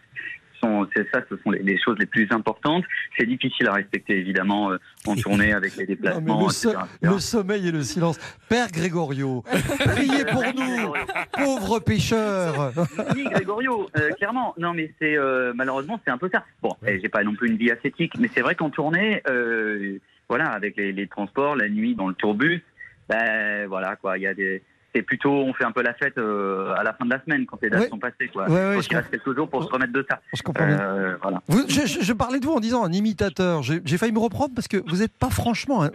[0.61, 2.83] sont, c'est ça, ce sont les, les choses les plus importantes.
[3.17, 4.77] C'est difficile à respecter, évidemment, euh,
[5.07, 8.19] en tournée avec les Non, déplacements, le, so- etc., le sommeil et le silence.
[8.49, 9.41] Père Gregorio,
[9.85, 10.93] priez pour nous,
[11.31, 12.73] pauvres pécheurs.
[13.15, 14.53] Oui, Grégorio, euh, clairement.
[14.57, 16.43] Non, mais c'est euh, malheureusement c'est un peu ça.
[16.61, 19.97] Bon, eh, j'ai pas non plus une vie ascétique, mais c'est vrai qu'en tournée, euh,
[20.27, 22.61] voilà, avec les, les transports, la nuit dans le tourbus,
[23.07, 24.61] ben voilà quoi, il y a des
[24.93, 27.45] c'est plutôt, on fait un peu la fête euh, à la fin de la semaine
[27.45, 27.89] quand les dates Ouais.
[27.89, 28.27] sont passées.
[28.33, 28.49] Quoi.
[28.49, 30.19] Ouais, ouais, je qu'il reste quelques jours pour se remettre de ça.
[30.33, 30.79] Je comprends bien.
[30.79, 31.41] Euh, voilà.
[31.47, 33.61] Vous- je, parlais de vous en disant un imitateur.
[33.63, 35.83] J'ai failli me reprendre parce que vous n'êtes pas franchement.
[35.83, 35.91] hein,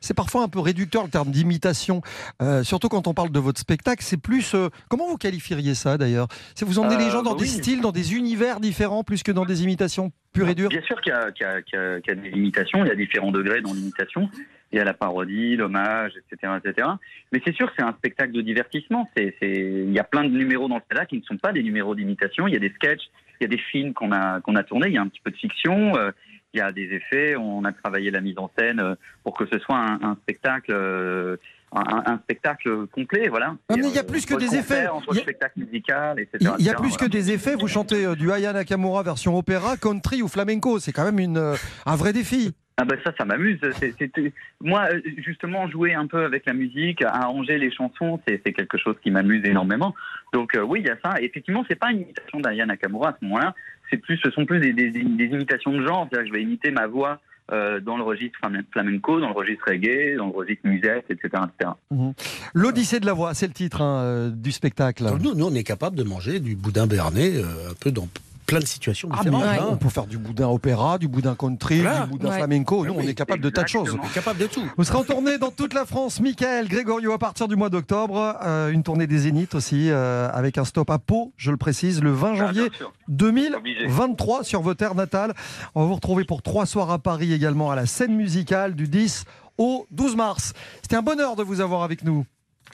[0.00, 2.02] c'est parfois un peu réducteur le terme d'imitation,
[2.42, 4.02] euh, surtout quand on parle de votre spectacle.
[4.02, 4.54] C'est plus.
[4.54, 6.28] euh, comment vous qualifieriez ça d'ailleurs?
[6.54, 7.48] C'est vous emmenez les Euh, gens dans bah des oui.
[7.50, 10.68] styles, dans des univers différents, plus que dans des imitations pures et dures?
[10.68, 13.60] Bien sûr qu'il y, y a- y y des limitations, il y a différents degrés
[13.60, 14.28] dans l'imitation.
[14.72, 16.88] Il y a la parodie, l'hommage, etc., etc.
[17.32, 19.08] Mais c'est sûr c'est un spectacle de divertissement.
[19.16, 21.62] C'est, Il y a plein de numéros dans le spectacle qui ne sont pas des
[21.62, 22.48] numéros d'imitation.
[22.48, 23.04] Il y a des sketchs,
[23.40, 25.20] il y a des films qu'on a, qu'on a tournés, il y a un petit
[25.22, 26.10] peu de fiction, euh,
[26.52, 27.36] il y a des effets.
[27.36, 30.72] On a travaillé la mise en scène euh, pour que ce soit un, un spectacle.
[30.72, 31.36] euh,
[31.72, 33.56] un, un spectacle complet, voilà.
[33.68, 34.86] Ah, mais il y a plus que des effets.
[34.88, 36.38] Entre Il y a- spectacle musical, etc.
[36.58, 37.54] Il y a etc., plus que des effets.
[37.54, 40.78] Vous chantez du Aya Nakamura version opéra, country ou flamenco.
[40.78, 41.54] C'est quand même une,
[41.84, 42.54] un vrai défi.
[42.78, 43.58] Ah ben ça, ça m'amuse.
[44.60, 48.96] Moi, euh, justement, jouer un peu avec la musique, arranger les chansons, c'est quelque chose
[49.02, 49.94] qui m'amuse énormément.
[50.34, 51.14] Donc euh, oui, il y a ça.
[51.22, 53.54] Effectivement, c'est pas une imitation d'Aya Nakamura à ce moment-là.
[53.90, 56.06] C'est plus, ce sont plus des, des- des imitations de genre.
[56.10, 57.18] C'est-à-dire que je vais imiter ma voix
[57.52, 61.28] euh, dans le registre flam- flamenco, dans le registre reggae, dans le registre musette, etc.,
[61.58, 61.70] etc.
[61.92, 62.12] Mhm.
[62.54, 65.04] L'Odyssée de la voix, c'est le titre hein, euh, du spectacle.
[65.22, 68.08] Nous, nous, on est capable de manger du boudin béarnais euh, un peu dans
[68.46, 69.58] plein de situations Ah, mais différentes.
[69.60, 69.68] hein.
[69.72, 72.00] On peut faire du boudin opéra, du boudin country, Voilà.
[72.04, 72.36] du boudin Ouais.
[72.38, 72.84] flamenco.
[72.86, 73.96] Nous, Oui, on est capable de tas de choses.
[74.00, 74.62] On est capable de tout.
[74.76, 78.36] Vous serez en tournée dans toute la France, Michael Grégorio, à partir du mois d'octobre.
[78.44, 82.02] Euh, une tournée des Zéniths aussi, euh, avec un stop à Pau, je le précise,
[82.02, 82.70] le 20 janvier
[83.08, 85.34] 2023 sur vos terres natales.
[85.74, 88.88] On va vous retrouver pour trois soirs à Paris également, à la scène musicale du
[88.88, 89.24] 10
[89.58, 90.52] au 12 mars.
[90.82, 92.24] C'était un bonheur de vous avoir avec nous.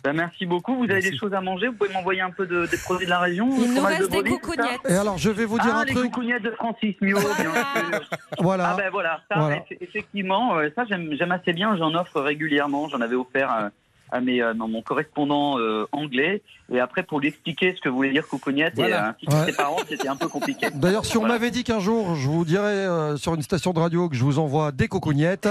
[0.05, 0.74] Ben, merci beaucoup.
[0.76, 1.68] Vous avez des choses à manger?
[1.68, 4.11] Vous pouvez m'envoyer un peu de, des produits de la région Il nous de reste
[4.11, 4.80] des coucougnettes.
[4.88, 6.11] Et alors, je vais vous dire ah, un les truc.
[6.11, 7.53] coucougnettes de Francis Mio, bien sûr.
[8.40, 8.70] Voilà.
[8.70, 9.62] Ah ben voilà, ça, Voilà.
[9.80, 13.68] effectivement, euh, ça j'aime assez bien, j'en offre régulièrement, j'en avais offert euh,
[14.11, 16.42] à mes, euh, dans mon correspondant euh, anglais,
[16.72, 19.07] et après pour lui expliquer ce que voulait dire coucognette, et Voilà.
[19.07, 19.46] euh, ainsi que Ouais.
[19.46, 20.66] ses parents, c'était un peu compliqué.
[20.74, 21.34] D'ailleurs, si on Voilà.
[21.34, 24.24] m'avait dit qu'un jour, je vous dirais euh, sur une station de radio que je
[24.24, 25.48] vous envoie des cocognettes.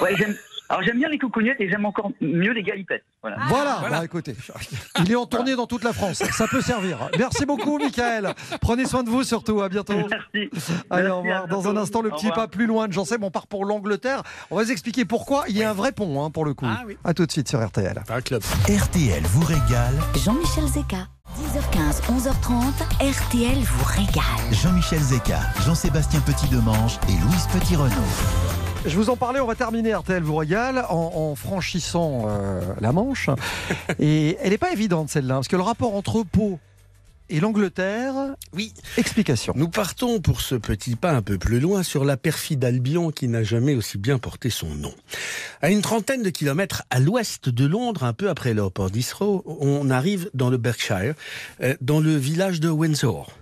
[0.00, 0.36] Ouais, j'aime-
[0.68, 3.04] alors j'aime bien les coucognettes et j'aime encore mieux les galipettes.
[3.22, 3.36] Voilà.
[3.48, 4.34] Voilà, bah, écoutez,
[5.00, 7.10] il est en tournée dans toute la France, ça peut servir.
[7.18, 8.34] Merci beaucoup, Michael.
[8.60, 9.94] Prenez soin de vous surtout, à bientôt.
[9.94, 10.50] Merci.
[10.90, 11.48] Allez, Merci, au revoir.
[11.48, 14.22] Dans un instant, le petit pas plus loin de J'en sais, on part pour l'Angleterre.
[14.50, 15.44] On va vous expliquer pourquoi.
[15.48, 16.66] Il y a un vrai pont, hein, pour le coup.
[17.02, 18.00] À tout de suite sur RTL.
[18.08, 18.42] Un club.
[18.68, 19.94] RTL vous régale.
[20.24, 21.08] Jean-Michel Zeka.
[21.34, 24.52] 10h15, 11h30, RTL vous régale.
[24.52, 28.63] Jean-Michel Zeka, Jean-Sébastien Petit-Demange et Louise Petit-Renault.
[28.86, 32.92] Je vous en parlais, on va terminer RTL vous régale en, en franchissant euh, la
[32.92, 33.30] Manche.
[33.98, 36.58] Et elle n'est pas évidente celle-là, parce que le rapport entre Pau
[37.30, 38.36] et l'Angleterre.
[38.52, 38.74] Oui.
[38.98, 39.54] Explication.
[39.56, 43.26] Nous partons pour ce petit pas un peu plus loin sur la perfide Albion qui
[43.26, 44.94] n'a jamais aussi bien porté son nom.
[45.62, 49.88] À une trentaine de kilomètres à l'ouest de Londres, un peu après l'aéroport d'Heathrow, on
[49.88, 51.14] arrive dans le Berkshire,
[51.62, 53.32] euh, dans le village de Windsor.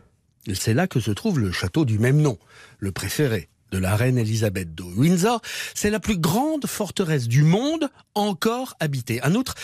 [0.54, 2.38] C'est là que se trouve le château du même nom,
[2.78, 5.40] le préféré de la reine Elisabeth de Windsor.
[5.74, 9.20] C'est la plus grande forteresse du monde encore habitée.
[9.24, 9.54] En outre,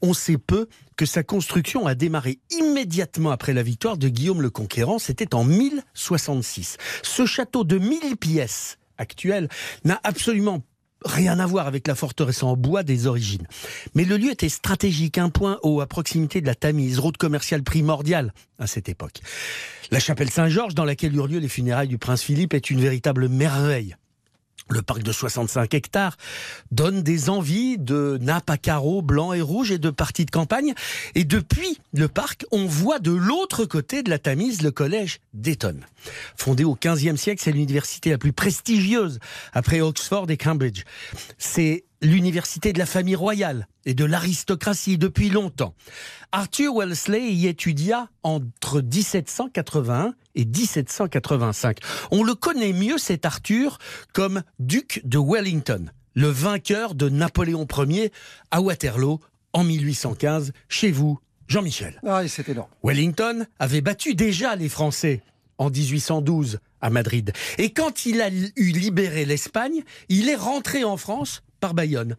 [0.00, 4.50] on sait peu que sa construction a démarré immédiatement après la victoire de Guillaume le
[4.50, 4.98] Conquérant.
[4.98, 6.76] C'était en 1066.
[7.02, 9.48] Ce château de 1000 pièces actuel
[9.84, 10.62] n'a absolument
[11.06, 13.46] rien à voir avec la forteresse en bois des origines.
[13.94, 17.62] Mais le lieu était stratégique, un point haut, à proximité de la Tamise, route commerciale
[17.62, 19.20] primordiale à cette époque.
[19.90, 23.28] La chapelle Saint-Georges, dans laquelle eurent lieu les funérailles du prince Philippe, est une véritable
[23.28, 23.96] merveille.
[24.68, 26.16] Le parc de 65 hectares
[26.72, 30.74] donne des envies de nappes à carreaux blancs et rouges et de parties de campagne.
[31.14, 35.76] Et depuis le parc, on voit de l'autre côté de la Tamise le collège d'Eton.
[36.36, 39.20] Fondé au XVe siècle, c'est l'université la plus prestigieuse
[39.52, 40.82] après Oxford et Cambridge.
[41.38, 45.74] C'est l'université de la famille royale et de l'aristocratie depuis longtemps.
[46.32, 51.78] Arthur Wellesley y étudia entre 1781 et 1785.
[52.12, 53.78] On le connaît mieux, cet Arthur,
[54.12, 58.12] comme duc de Wellington, le vainqueur de Napoléon Ier
[58.52, 59.20] à Waterloo
[59.52, 61.18] en 1815, chez vous,
[61.48, 62.00] Jean-Michel.
[62.06, 62.68] Ah, c'est énorme.
[62.84, 65.22] Wellington avait battu déjà les Français
[65.58, 67.32] en 1812 à Madrid.
[67.58, 72.16] Et quand il a eu libéré l'Espagne, il est rentré en France par Bayonne.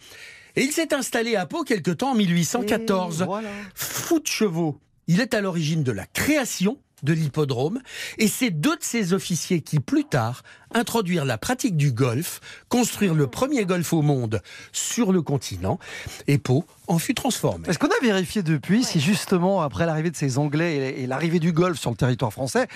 [0.55, 3.27] Et il s'est installé à Pau quelque temps en 1814.
[3.75, 4.79] Fou de chevaux.
[5.05, 7.79] Il est à l'origine de la création de l'hippodrome.
[8.17, 10.43] Et c'est deux de ses officiers qui plus tard
[10.73, 12.39] introduire la pratique du golf,
[12.69, 14.41] construire le premier golf au monde
[14.71, 15.79] sur le continent,
[16.27, 17.67] et Pau en fut transformé.
[17.67, 21.51] Est-ce qu'on a vérifié depuis si justement, après l'arrivée de ces Anglais et, l'arrivée du
[21.51, 22.67] golf sur le territoire français,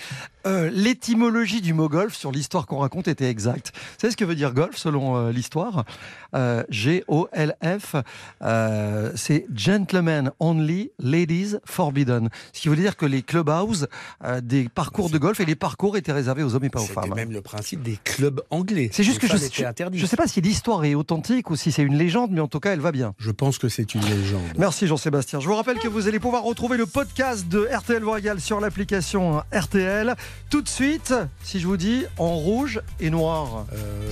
[0.46, 3.72] euh, l'étymologie du mot golf sur l'histoire qu'on raconte était exacte?
[3.74, 5.86] Vous savez ce que veut dire golf selon euh, l'histoire?
[6.34, 7.96] Euh, G-O-L-F,
[8.42, 12.30] euh, c'est Gentlemen Only, Ladies Forbidden.
[12.54, 13.88] Ce qui veut dire que les clubhouses
[14.24, 16.84] euh, des parcours de golf et les parcours étaient réservés aux hommes et pas aux
[16.84, 17.14] C'était femmes.
[17.16, 18.90] même le principe des clubs anglais.
[18.92, 21.98] C'est juste que je ne sais pas si l'histoire est authentique ou si c'est une
[21.98, 23.14] légende, mais en tout cas, elle va bien.
[23.18, 24.42] Je pense que c'est une légende.
[24.58, 25.40] Merci Jean-Sébastien.
[25.40, 29.44] Je vous rappelle que vous allez pouvoir retrouver le podcast de RTL régale sur l'application
[29.54, 30.16] RTL.
[30.50, 31.14] Tout de suite,
[31.44, 33.66] si je vous dis en rouge et noir.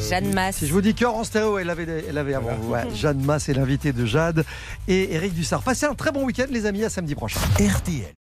[0.10, 0.58] Jeanne Masse.
[0.58, 2.72] Si je vous dis cœur en stéréo, elle l'avait, elle l'avait avant vous.
[2.72, 4.46] Ouais, Jeanne Masse est l'invité de Jade
[4.88, 5.64] et Eric Dussard.
[5.64, 7.40] Passez un très bon week-end les amis, à samedi prochain.
[7.60, 8.19] RTL.